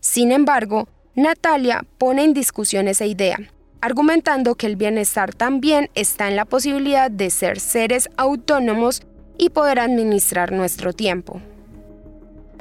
Sin 0.00 0.32
embargo, 0.32 0.88
Natalia 1.14 1.84
pone 1.98 2.24
en 2.24 2.32
discusión 2.32 2.88
esa 2.88 3.04
idea, 3.04 3.36
argumentando 3.82 4.54
que 4.54 4.66
el 4.66 4.76
bienestar 4.76 5.34
también 5.34 5.90
está 5.94 6.28
en 6.28 6.36
la 6.36 6.46
posibilidad 6.46 7.10
de 7.10 7.28
ser 7.28 7.60
seres 7.60 8.08
autónomos 8.16 9.02
y 9.38 9.50
poder 9.50 9.80
administrar 9.80 10.52
nuestro 10.52 10.92
tiempo. 10.92 11.40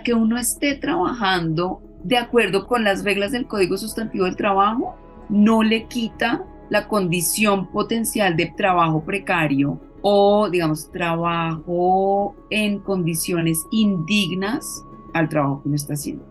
Que 0.03 0.13
uno 0.13 0.37
esté 0.37 0.75
trabajando 0.75 1.81
de 2.03 2.17
acuerdo 2.17 2.67
con 2.67 2.83
las 2.83 3.03
reglas 3.03 3.31
del 3.31 3.47
Código 3.47 3.77
Sustantivo 3.77 4.25
del 4.25 4.35
Trabajo 4.35 4.95
no 5.29 5.63
le 5.63 5.87
quita 5.87 6.43
la 6.69 6.87
condición 6.87 7.71
potencial 7.71 8.35
de 8.35 8.53
trabajo 8.57 9.03
precario 9.03 9.79
o, 10.01 10.49
digamos, 10.49 10.89
trabajo 10.91 12.35
en 12.49 12.79
condiciones 12.79 13.63
indignas 13.71 14.83
al 15.13 15.29
trabajo 15.29 15.61
que 15.61 15.67
uno 15.67 15.75
está 15.75 15.93
haciendo. 15.93 16.30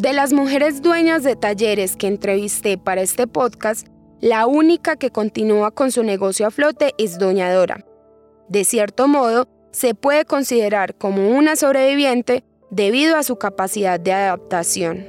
De 0.00 0.12
las 0.12 0.32
mujeres 0.32 0.82
dueñas 0.82 1.22
de 1.22 1.36
talleres 1.36 1.94
que 1.94 2.08
entrevisté 2.08 2.76
para 2.76 3.00
este 3.00 3.28
podcast, 3.28 3.86
la 4.20 4.48
única 4.48 4.96
que 4.96 5.10
continúa 5.10 5.70
con 5.70 5.92
su 5.92 6.02
negocio 6.02 6.48
a 6.48 6.50
flote 6.50 6.94
es 6.98 7.16
Doña 7.16 7.54
Dora. 7.54 7.86
De 8.48 8.64
cierto 8.64 9.06
modo, 9.06 9.46
se 9.70 9.94
puede 9.94 10.24
considerar 10.24 10.96
como 10.96 11.28
una 11.28 11.54
sobreviviente 11.54 12.42
debido 12.70 13.16
a 13.16 13.22
su 13.22 13.36
capacidad 13.36 14.00
de 14.00 14.12
adaptación. 14.12 15.06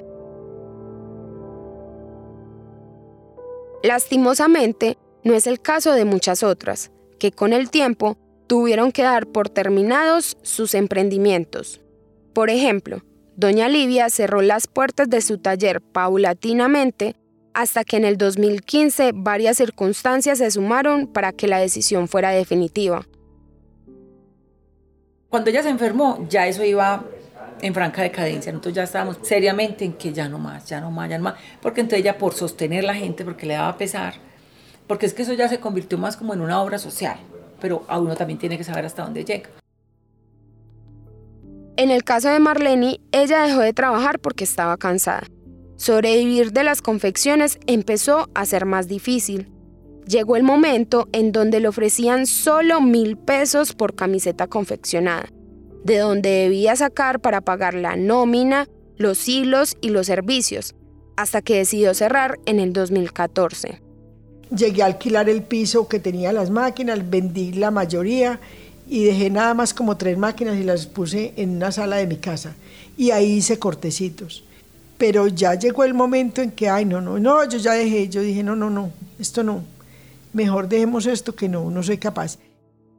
Lastimosamente, 3.81 4.99
no 5.23 5.33
es 5.33 5.47
el 5.47 5.59
caso 5.59 5.93
de 5.93 6.05
muchas 6.05 6.43
otras, 6.43 6.91
que 7.17 7.31
con 7.31 7.53
el 7.53 7.71
tiempo 7.71 8.17
tuvieron 8.45 8.91
que 8.91 9.01
dar 9.01 9.25
por 9.25 9.49
terminados 9.49 10.37
sus 10.43 10.75
emprendimientos. 10.75 11.81
Por 12.33 12.51
ejemplo, 12.51 13.01
Doña 13.37 13.67
Livia 13.67 14.09
cerró 14.09 14.41
las 14.41 14.67
puertas 14.67 15.09
de 15.09 15.19
su 15.19 15.37
taller 15.37 15.81
paulatinamente 15.81 17.17
hasta 17.53 17.83
que 17.83 17.97
en 17.97 18.05
el 18.05 18.17
2015 18.17 19.11
varias 19.13 19.57
circunstancias 19.57 20.37
se 20.37 20.51
sumaron 20.51 21.07
para 21.07 21.33
que 21.33 21.49
la 21.49 21.59
decisión 21.59 22.07
fuera 22.07 22.29
definitiva. 22.29 23.05
Cuando 25.27 25.49
ella 25.49 25.63
se 25.63 25.69
enfermó, 25.69 26.25
ya 26.29 26.47
eso 26.47 26.63
iba 26.63 27.03
en 27.61 27.73
franca 27.73 28.01
decadencia. 28.03 28.53
Nosotros 28.53 28.73
ya 28.73 28.83
estábamos 28.83 29.17
seriamente 29.21 29.83
en 29.83 29.93
que 29.93 30.13
ya 30.13 30.29
no 30.29 30.39
más, 30.39 30.65
ya 30.65 30.79
no 30.79 30.89
más, 30.89 31.09
ya 31.09 31.17
no 31.17 31.25
más. 31.25 31.35
Porque 31.61 31.81
entonces 31.81 31.99
ella 31.99 32.17
por 32.17 32.33
sostener 32.33 32.85
la 32.85 32.95
gente, 32.95 33.25
porque 33.25 33.45
le 33.45 33.55
daba 33.55 33.77
pesar, 33.77 34.13
porque 34.87 35.07
es 35.07 35.13
que 35.13 35.23
eso 35.23 35.33
ya 35.33 35.49
se 35.49 35.59
convirtió 35.59 35.97
más 35.97 36.15
como 36.15 36.33
en 36.33 36.39
una 36.39 36.61
obra 36.61 36.77
social. 36.77 37.17
Pero 37.59 37.83
a 37.89 37.99
uno 37.99 38.15
también 38.15 38.39
tiene 38.39 38.57
que 38.57 38.63
saber 38.63 38.85
hasta 38.85 39.03
dónde 39.03 39.25
llega. 39.25 39.49
En 41.77 41.91
el 41.91 42.05
caso 42.05 42.29
de 42.29 42.39
Marlene, 42.39 43.01
ella 43.11 43.43
dejó 43.43 43.59
de 43.59 43.73
trabajar 43.73 44.19
porque 44.19 44.45
estaba 44.45 44.77
cansada. 44.77 45.27
Sobrevivir 45.75 46.53
de 46.53 46.63
las 46.63 46.81
confecciones 46.81 47.59
empezó 47.67 48.29
a 48.33 48.45
ser 48.45 48.65
más 48.65 48.87
difícil. 48.87 49.51
Llegó 50.07 50.37
el 50.37 50.43
momento 50.43 51.09
en 51.11 51.33
donde 51.33 51.59
le 51.59 51.67
ofrecían 51.67 52.27
solo 52.27 52.79
mil 52.79 53.17
pesos 53.17 53.73
por 53.73 53.93
camiseta 53.93 54.47
confeccionada, 54.47 55.27
de 55.83 55.97
donde 55.97 56.29
debía 56.29 56.77
sacar 56.77 57.19
para 57.19 57.41
pagar 57.41 57.73
la 57.73 57.97
nómina, 57.97 58.67
los 58.95 59.27
hilos 59.27 59.75
y 59.81 59.89
los 59.89 60.07
servicios, 60.07 60.75
hasta 61.17 61.41
que 61.41 61.57
decidió 61.57 61.93
cerrar 61.93 62.39
en 62.45 62.61
el 62.61 62.71
2014. 62.71 63.81
Llegué 64.55 64.83
a 64.83 64.85
alquilar 64.85 65.27
el 65.27 65.43
piso 65.43 65.89
que 65.89 65.99
tenía 65.99 66.31
las 66.31 66.51
máquinas, 66.51 67.09
vendí 67.09 67.51
la 67.51 67.71
mayoría 67.71 68.39
y 68.87 69.05
dejé 69.05 69.29
nada 69.29 69.53
más 69.53 69.73
como 69.73 69.97
tres 69.97 70.17
máquinas 70.17 70.57
y 70.57 70.63
las 70.63 70.85
puse 70.85 71.33
en 71.37 71.55
una 71.55 71.71
sala 71.71 71.97
de 71.97 72.07
mi 72.07 72.17
casa. 72.17 72.55
Y 72.97 73.11
ahí 73.11 73.33
hice 73.33 73.59
cortecitos. 73.59 74.43
Pero 74.97 75.27
ya 75.27 75.55
llegó 75.55 75.83
el 75.83 75.93
momento 75.93 76.41
en 76.41 76.51
que, 76.51 76.69
ay, 76.69 76.85
no, 76.85 77.01
no, 77.01 77.19
no, 77.19 77.43
yo 77.49 77.57
ya 77.57 77.73
dejé, 77.73 78.07
yo 78.07 78.21
dije, 78.21 78.43
no, 78.43 78.55
no, 78.55 78.69
no, 78.69 78.91
esto 79.19 79.43
no. 79.43 79.63
Mejor 80.31 80.69
dejemos 80.69 81.05
esto 81.05 81.35
que 81.35 81.49
no, 81.49 81.69
no 81.69 81.83
soy 81.83 81.97
capaz. 81.97 82.37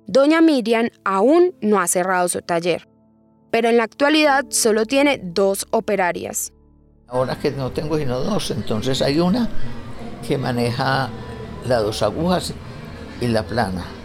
Doña 0.06 0.40
Miriam 0.40 0.88
aún 1.04 1.54
no 1.62 1.80
ha 1.80 1.88
cerrado 1.88 2.28
su 2.28 2.42
taller, 2.42 2.86
pero 3.50 3.68
en 3.68 3.78
la 3.78 3.84
actualidad 3.84 4.44
solo 4.50 4.84
tiene 4.84 5.20
dos 5.22 5.66
operarias. 5.70 6.52
Ahora 7.08 7.38
que 7.38 7.50
no 7.50 7.70
tengo 7.72 7.96
sino 7.96 8.20
dos, 8.20 8.50
entonces 8.50 9.00
hay 9.00 9.18
una 9.18 9.48
que 10.26 10.36
maneja 10.36 11.08
las 11.66 11.82
dos 11.82 12.02
agujas 12.02 12.52
y 13.20 13.28
la 13.28 13.42
plana 13.42 13.95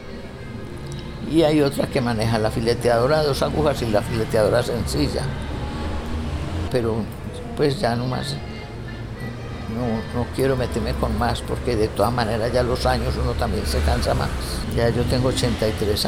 y 1.31 1.43
hay 1.43 1.61
otra 1.61 1.87
que 1.87 2.01
maneja 2.01 2.37
la 2.37 2.51
fileteadora 2.51 3.23
dos 3.23 3.41
agujas 3.41 3.81
y 3.81 3.85
la 3.87 4.01
fileteadora 4.01 4.61
sencilla. 4.61 5.23
Pero 6.71 6.97
pues 7.55 7.79
ya 7.79 7.95
no 7.95 8.05
más, 8.05 8.35
no, 9.75 10.19
no 10.19 10.27
quiero 10.35 10.57
meterme 10.57 10.93
con 10.93 11.17
más 11.17 11.41
porque 11.41 11.75
de 11.75 11.87
todas 11.87 12.11
maneras 12.11 12.51
ya 12.51 12.63
los 12.63 12.85
años 12.85 13.13
uno 13.21 13.33
también 13.33 13.65
se 13.65 13.79
cansa 13.79 14.13
más. 14.13 14.29
Ya 14.75 14.89
yo 14.89 15.03
tengo 15.03 15.29
83 15.29 16.07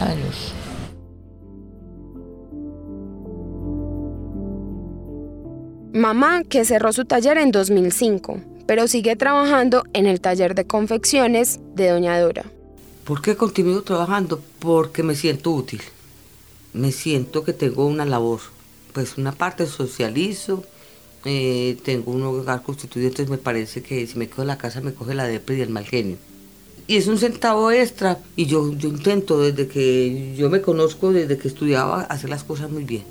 Mamá 5.94 6.42
que 6.44 6.66
cerró 6.66 6.92
su 6.92 7.06
taller 7.06 7.38
en 7.38 7.52
2005, 7.52 8.40
pero 8.66 8.88
sigue 8.88 9.16
trabajando 9.16 9.84
en 9.94 10.08
el 10.08 10.22
taller 10.22 10.56
de 10.56 10.66
confecciones 10.66 11.60
de 11.76 11.90
Doña 11.90 12.20
Dora. 12.20 12.46
¿Por 13.06 13.22
qué 13.22 13.36
continúo 13.36 13.82
trabajando? 13.82 14.42
Porque 14.60 15.04
me 15.04 15.16
siento 15.16 15.52
útil. 15.52 15.82
Me 16.72 16.94
siento 16.94 17.44
que 17.44 17.52
tengo 17.52 17.86
una 17.86 18.06
labor. 18.06 18.40
Pues 18.94 19.18
una 19.18 19.34
parte 19.34 19.68
socializo, 19.68 20.64
eh, 21.26 21.78
tengo 21.84 22.12
un 22.12 22.24
hogar 22.24 22.64
constituido, 22.64 23.10
entonces 23.10 23.30
me 23.30 23.38
parece 23.38 23.84
que 23.84 24.08
si 24.08 24.18
me 24.18 24.30
quedo 24.30 24.44
en 24.44 24.48
la 24.48 24.58
casa 24.58 24.80
me 24.80 24.94
coge 24.94 25.16
la 25.16 25.26
depre 25.26 25.58
y 25.58 25.62
el 25.62 25.70
mal 25.70 25.86
genio. 25.86 26.16
Y 26.88 26.96
es 26.96 27.08
un 27.08 27.18
centavo 27.18 27.72
extra 27.72 28.20
y 28.38 28.46
yo, 28.46 28.72
yo 28.74 28.88
intento 28.88 29.40
desde 29.40 29.68
que 29.68 30.34
yo 30.38 30.50
me 30.50 30.62
conozco, 30.62 31.12
desde 31.12 31.38
que 31.38 31.50
estudiaba, 31.50 32.04
hacer 32.04 32.30
las 32.30 32.46
cosas 32.46 32.72
muy 32.72 32.86
bien. 32.86 33.04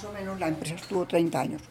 Más 0.00 0.10
o 0.10 0.14
menos 0.14 0.40
la 0.40 0.48
empresa 0.48 0.76
estuvo 0.76 1.04
30 1.04 1.38
años. 1.38 1.62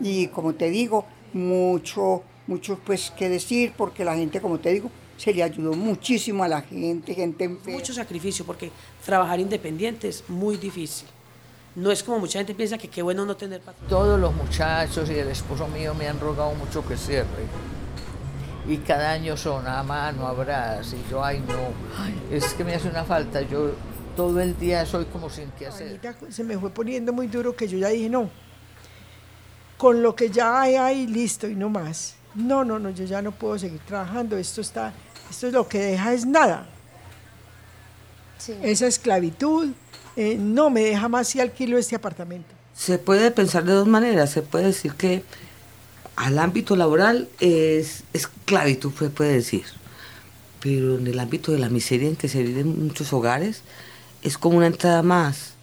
Y 0.00 0.26
como 0.28 0.54
te 0.54 0.68
digo, 0.68 1.04
mucho, 1.32 2.24
mucho 2.48 2.76
pues 2.84 3.12
que 3.12 3.28
decir, 3.28 3.72
porque 3.76 4.04
la 4.04 4.16
gente, 4.16 4.40
como 4.40 4.58
te 4.58 4.70
digo, 4.70 4.90
se 5.16 5.32
le 5.32 5.44
ayudó 5.44 5.74
muchísimo 5.74 6.42
a 6.42 6.48
la 6.48 6.62
gente, 6.62 7.14
gente 7.14 7.44
enferma. 7.44 7.78
Mucho 7.78 7.92
sacrificio, 7.92 8.44
porque 8.44 8.72
trabajar 9.04 9.38
independiente 9.38 10.08
es 10.08 10.24
muy 10.28 10.56
difícil. 10.56 11.06
No 11.76 11.92
es 11.92 12.02
como 12.02 12.18
mucha 12.18 12.40
gente 12.40 12.52
piensa 12.54 12.78
que 12.78 12.88
qué 12.88 13.00
bueno 13.00 13.24
no 13.24 13.36
tener 13.36 13.60
patrón. 13.60 13.88
Todos 13.88 14.18
los 14.18 14.34
muchachos 14.34 15.08
y 15.10 15.14
el 15.14 15.28
esposo 15.28 15.68
mío 15.68 15.94
me 15.94 16.08
han 16.08 16.18
rogado 16.18 16.52
mucho 16.54 16.84
que 16.84 16.96
cierre. 16.96 17.46
Y 18.66 18.78
cada 18.78 19.12
año 19.12 19.36
son 19.36 19.68
a 19.68 19.84
mano, 19.84 20.26
abrazo, 20.26 20.96
y 20.96 21.10
yo, 21.10 21.24
ay 21.24 21.42
no, 21.46 22.34
es 22.36 22.54
que 22.54 22.64
me 22.64 22.74
hace 22.74 22.88
una 22.88 23.04
falta, 23.04 23.40
yo 23.42 23.70
todo 24.18 24.40
el 24.40 24.58
día 24.58 24.84
soy 24.84 25.04
como 25.04 25.30
sin 25.30 25.48
qué 25.52 25.68
hacer. 25.68 26.00
Se 26.30 26.42
me 26.42 26.58
fue 26.58 26.70
poniendo 26.70 27.12
muy 27.12 27.28
duro 27.28 27.54
que 27.54 27.68
yo 27.68 27.78
ya 27.78 27.90
dije, 27.90 28.08
no, 28.08 28.28
con 29.76 30.02
lo 30.02 30.16
que 30.16 30.28
ya 30.28 30.60
hay 30.60 30.74
ahí, 30.74 31.06
listo 31.06 31.46
y 31.46 31.54
no 31.54 31.68
más. 31.68 32.16
No, 32.34 32.64
no, 32.64 32.80
no, 32.80 32.90
yo 32.90 33.04
ya 33.04 33.22
no 33.22 33.30
puedo 33.30 33.56
seguir 33.60 33.78
trabajando, 33.86 34.36
esto 34.36 34.60
está, 34.60 34.92
esto 35.30 35.46
es 35.46 35.52
lo 35.52 35.68
que 35.68 35.78
deja 35.78 36.12
es 36.12 36.26
nada. 36.26 36.66
Esa 38.60 38.88
esclavitud 38.88 39.68
eh, 40.16 40.36
no 40.36 40.68
me 40.68 40.80
deja 40.80 41.08
más 41.08 41.28
si 41.28 41.38
alquilo 41.38 41.78
este 41.78 41.94
apartamento. 41.94 42.52
Se 42.74 42.98
puede 42.98 43.30
pensar 43.30 43.62
de 43.62 43.72
dos 43.72 43.86
maneras, 43.86 44.30
se 44.30 44.42
puede 44.42 44.66
decir 44.66 44.94
que 44.94 45.22
al 46.16 46.40
ámbito 46.40 46.74
laboral 46.74 47.28
es 47.38 48.02
esclavitud, 48.12 48.92
se 48.98 49.10
puede 49.10 49.34
decir, 49.34 49.62
pero 50.58 50.98
en 50.98 51.06
el 51.06 51.20
ámbito 51.20 51.52
de 51.52 51.60
la 51.60 51.68
miseria 51.68 52.08
en 52.08 52.16
que 52.16 52.26
se 52.26 52.42
vive 52.42 52.62
en 52.62 52.86
muchos 52.86 53.12
hogares, 53.12 53.62
es 54.22 54.38
como 54.38 54.56
una 54.56 54.66
entrada 54.66 55.02
más. 55.02 55.54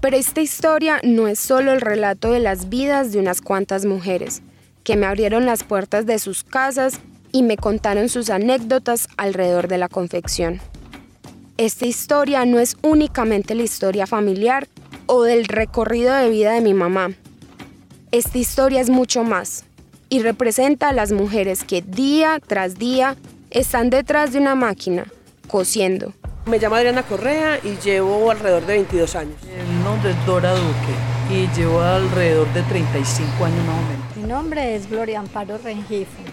Pero 0.00 0.16
esta 0.16 0.40
historia 0.40 1.00
no 1.04 1.28
es 1.28 1.38
solo 1.38 1.72
el 1.72 1.80
relato 1.80 2.32
de 2.32 2.40
las 2.40 2.68
vidas 2.68 3.12
de 3.12 3.20
unas 3.20 3.40
cuantas 3.40 3.84
mujeres, 3.84 4.42
que 4.82 4.96
me 4.96 5.06
abrieron 5.06 5.46
las 5.46 5.62
puertas 5.62 6.06
de 6.06 6.18
sus 6.18 6.42
casas 6.42 6.98
y 7.32 7.42
me 7.42 7.56
contaron 7.56 8.08
sus 8.08 8.30
anécdotas 8.30 9.08
alrededor 9.16 9.66
de 9.66 9.78
la 9.78 9.88
confección. 9.88 10.60
Esta 11.56 11.86
historia 11.86 12.44
no 12.44 12.60
es 12.60 12.76
únicamente 12.82 13.54
la 13.54 13.62
historia 13.62 14.06
familiar 14.06 14.68
o 15.06 15.22
del 15.22 15.46
recorrido 15.46 16.14
de 16.14 16.30
vida 16.30 16.52
de 16.52 16.60
mi 16.60 16.74
mamá. 16.74 17.12
Esta 18.10 18.38
historia 18.38 18.80
es 18.80 18.90
mucho 18.90 19.24
más 19.24 19.64
y 20.08 20.20
representa 20.20 20.90
a 20.90 20.92
las 20.92 21.12
mujeres 21.12 21.64
que 21.64 21.80
día 21.80 22.40
tras 22.46 22.76
día 22.76 23.16
están 23.50 23.90
detrás 23.90 24.32
de 24.32 24.38
una 24.38 24.54
máquina, 24.54 25.06
cosiendo. 25.48 26.12
Me 26.46 26.58
llamo 26.58 26.74
Adriana 26.74 27.02
Correa 27.04 27.60
y 27.62 27.76
llevo 27.82 28.30
alrededor 28.30 28.66
de 28.66 28.74
22 28.74 29.14
años. 29.14 29.36
Mi 29.44 29.84
nombre 29.84 30.10
es 30.10 30.26
Dora 30.26 30.52
Duque 30.52 30.94
y 31.30 31.48
llevo 31.56 31.80
alrededor 31.80 32.52
de 32.52 32.62
35 32.62 33.44
años 33.44 33.66
más 33.66 33.78
o 33.78 33.88
menos. 33.88 34.16
Mi 34.16 34.22
nombre 34.24 34.74
es 34.74 34.90
Gloria 34.90 35.20
Amparo 35.20 35.58
Rengifo 35.58 36.31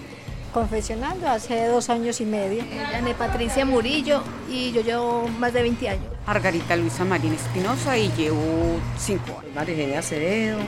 confeccionando 0.59 1.25
hace 1.29 1.67
dos 1.67 1.89
años 1.89 2.19
y 2.19 2.25
medio. 2.25 2.61
Ana 2.93 3.13
Patricia 3.17 3.63
Murillo 3.63 4.21
y 4.49 4.73
yo 4.73 4.81
llevo 4.81 5.25
más 5.39 5.53
de 5.53 5.61
20 5.61 5.87
años. 5.87 6.05
Margarita 6.27 6.75
Luisa 6.75 7.05
Marín 7.05 7.31
Espinosa 7.33 7.97
y 7.97 8.11
llevo 8.17 8.77
5 8.97 9.39
años. 9.39 9.55
María 9.55 9.99
Acevedo 9.99 10.59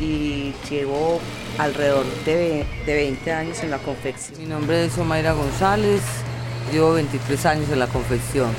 y 0.00 0.54
llevo 0.70 1.20
alrededor 1.58 2.06
de, 2.24 2.64
de 2.86 2.94
20 2.94 3.32
años 3.32 3.62
en 3.62 3.70
la 3.70 3.76
confección. 3.76 4.40
Mi 4.40 4.46
nombre 4.46 4.86
es 4.86 4.96
Omaira 4.96 5.32
González, 5.32 6.00
llevo 6.72 6.94
23 6.94 7.44
años 7.44 7.68
en 7.70 7.80
la 7.80 7.86
confección. 7.86 8.50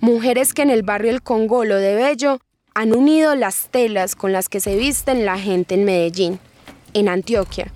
Mujeres 0.00 0.54
que 0.54 0.62
en 0.62 0.70
el 0.70 0.84
barrio 0.84 1.10
El 1.10 1.20
Congolo 1.20 1.76
de 1.76 1.96
Bello 1.96 2.38
han 2.74 2.94
unido 2.96 3.34
las 3.34 3.68
telas 3.68 4.14
con 4.16 4.32
las 4.32 4.48
que 4.48 4.60
se 4.60 4.74
visten 4.76 5.26
la 5.26 5.38
gente 5.38 5.74
en 5.74 5.84
Medellín, 5.84 6.38
en 6.94 7.10
Antioquia, 7.10 7.70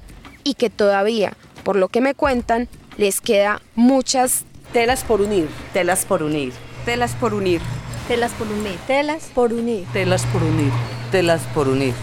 y 0.44 0.54
que 0.54 0.70
todavía 0.70 1.34
por 1.62 1.76
lo 1.76 1.88
que 1.88 2.00
me 2.00 2.14
cuentan, 2.14 2.68
les 2.96 3.20
queda 3.20 3.60
muchas 3.74 4.44
telas 4.72 5.04
por 5.04 5.20
unir, 5.20 5.48
telas 5.72 6.04
por 6.04 6.22
unir, 6.22 6.52
telas 6.84 7.14
por 7.14 7.34
unir, 7.34 7.60
telas 8.08 8.32
por 8.32 8.48
unir, 8.48 8.78
telas 8.86 9.24
por 9.34 9.52
unir, 9.52 9.86
telas 9.92 10.26
por 10.26 10.42
unir, 10.42 10.72
telas 11.10 11.42
por 11.54 11.68
unir. 11.68 11.94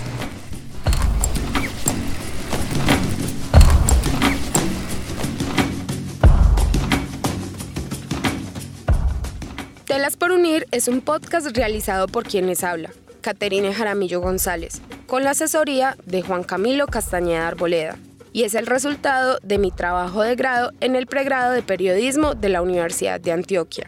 Telas 9.86 10.16
por 10.16 10.32
Unir 10.32 10.68
es 10.72 10.88
un 10.88 11.02
podcast 11.02 11.48
realizado 11.56 12.08
por 12.08 12.26
quien 12.26 12.46
les 12.46 12.64
habla, 12.64 12.92
Caterine 13.22 13.74
Jaramillo 13.74 14.22
González, 14.22 14.82
con 15.08 15.24
la 15.24 15.32
asesoría 15.32 15.98
de 16.06 16.22
Juan 16.22 16.44
Camilo 16.44 16.86
Castañeda 16.86 17.48
Arboleda 17.48 17.98
y 18.34 18.44
es 18.44 18.56
el 18.56 18.68
resultado 18.68 19.40
de 19.44 19.58
mi 19.58 19.72
trabajo 19.72 20.22
de 20.22 20.36
grado 20.36 20.72
en 20.80 20.96
el 20.96 21.08
pregrado 21.08 21.52
de 21.54 21.62
periodismo 21.62 22.36
de 22.36 22.50
la 22.50 22.62
Universidad 22.62 23.20
de 23.20 23.32
Antioquia. 23.32 23.88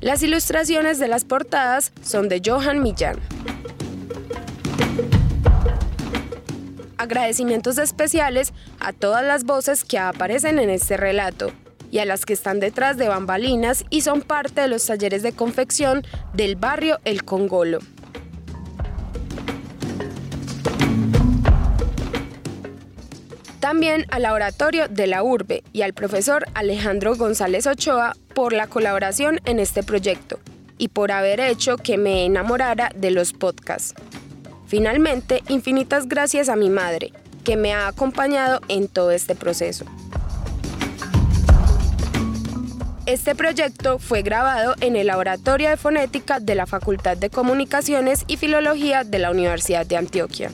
Las 0.00 0.22
ilustraciones 0.22 0.98
de 0.98 1.08
las 1.08 1.24
portadas 1.24 1.92
son 2.02 2.28
de 2.28 2.40
Johan 2.44 2.82
Millán. 2.82 3.18
Agradecimientos 6.96 7.78
especiales 7.78 8.52
a 8.78 8.92
todas 8.92 9.24
las 9.24 9.44
voces 9.44 9.84
que 9.84 9.98
aparecen 9.98 10.58
en 10.58 10.70
este 10.70 10.96
relato 10.96 11.52
y 11.90 11.98
a 11.98 12.04
las 12.04 12.24
que 12.24 12.32
están 12.32 12.60
detrás 12.60 12.96
de 12.96 13.08
bambalinas 13.08 13.84
y 13.90 14.02
son 14.02 14.22
parte 14.22 14.60
de 14.60 14.68
los 14.68 14.86
talleres 14.86 15.22
de 15.22 15.32
confección 15.32 16.02
del 16.32 16.56
barrio 16.56 16.98
El 17.04 17.24
Congolo. 17.24 17.80
También 23.70 24.04
al 24.10 24.22
laboratorio 24.22 24.88
de 24.88 25.06
la 25.06 25.22
URBE 25.22 25.62
y 25.72 25.82
al 25.82 25.94
profesor 25.94 26.44
Alejandro 26.54 27.14
González 27.14 27.68
Ochoa 27.68 28.16
por 28.34 28.52
la 28.52 28.66
colaboración 28.66 29.38
en 29.44 29.60
este 29.60 29.84
proyecto 29.84 30.40
y 30.76 30.88
por 30.88 31.12
haber 31.12 31.38
hecho 31.38 31.76
que 31.76 31.96
me 31.96 32.24
enamorara 32.24 32.90
de 32.96 33.12
los 33.12 33.32
podcasts. 33.32 33.94
Finalmente, 34.66 35.44
infinitas 35.46 36.08
gracias 36.08 36.48
a 36.48 36.56
mi 36.56 36.68
madre, 36.68 37.12
que 37.44 37.56
me 37.56 37.72
ha 37.72 37.86
acompañado 37.86 38.60
en 38.66 38.88
todo 38.88 39.12
este 39.12 39.36
proceso. 39.36 39.84
Este 43.06 43.36
proyecto 43.36 44.00
fue 44.00 44.22
grabado 44.22 44.74
en 44.80 44.96
el 44.96 45.06
Laboratorio 45.06 45.70
de 45.70 45.76
Fonética 45.76 46.40
de 46.40 46.56
la 46.56 46.66
Facultad 46.66 47.16
de 47.16 47.30
Comunicaciones 47.30 48.24
y 48.26 48.36
Filología 48.36 49.04
de 49.04 49.20
la 49.20 49.30
Universidad 49.30 49.86
de 49.86 49.96
Antioquia. 49.96 50.50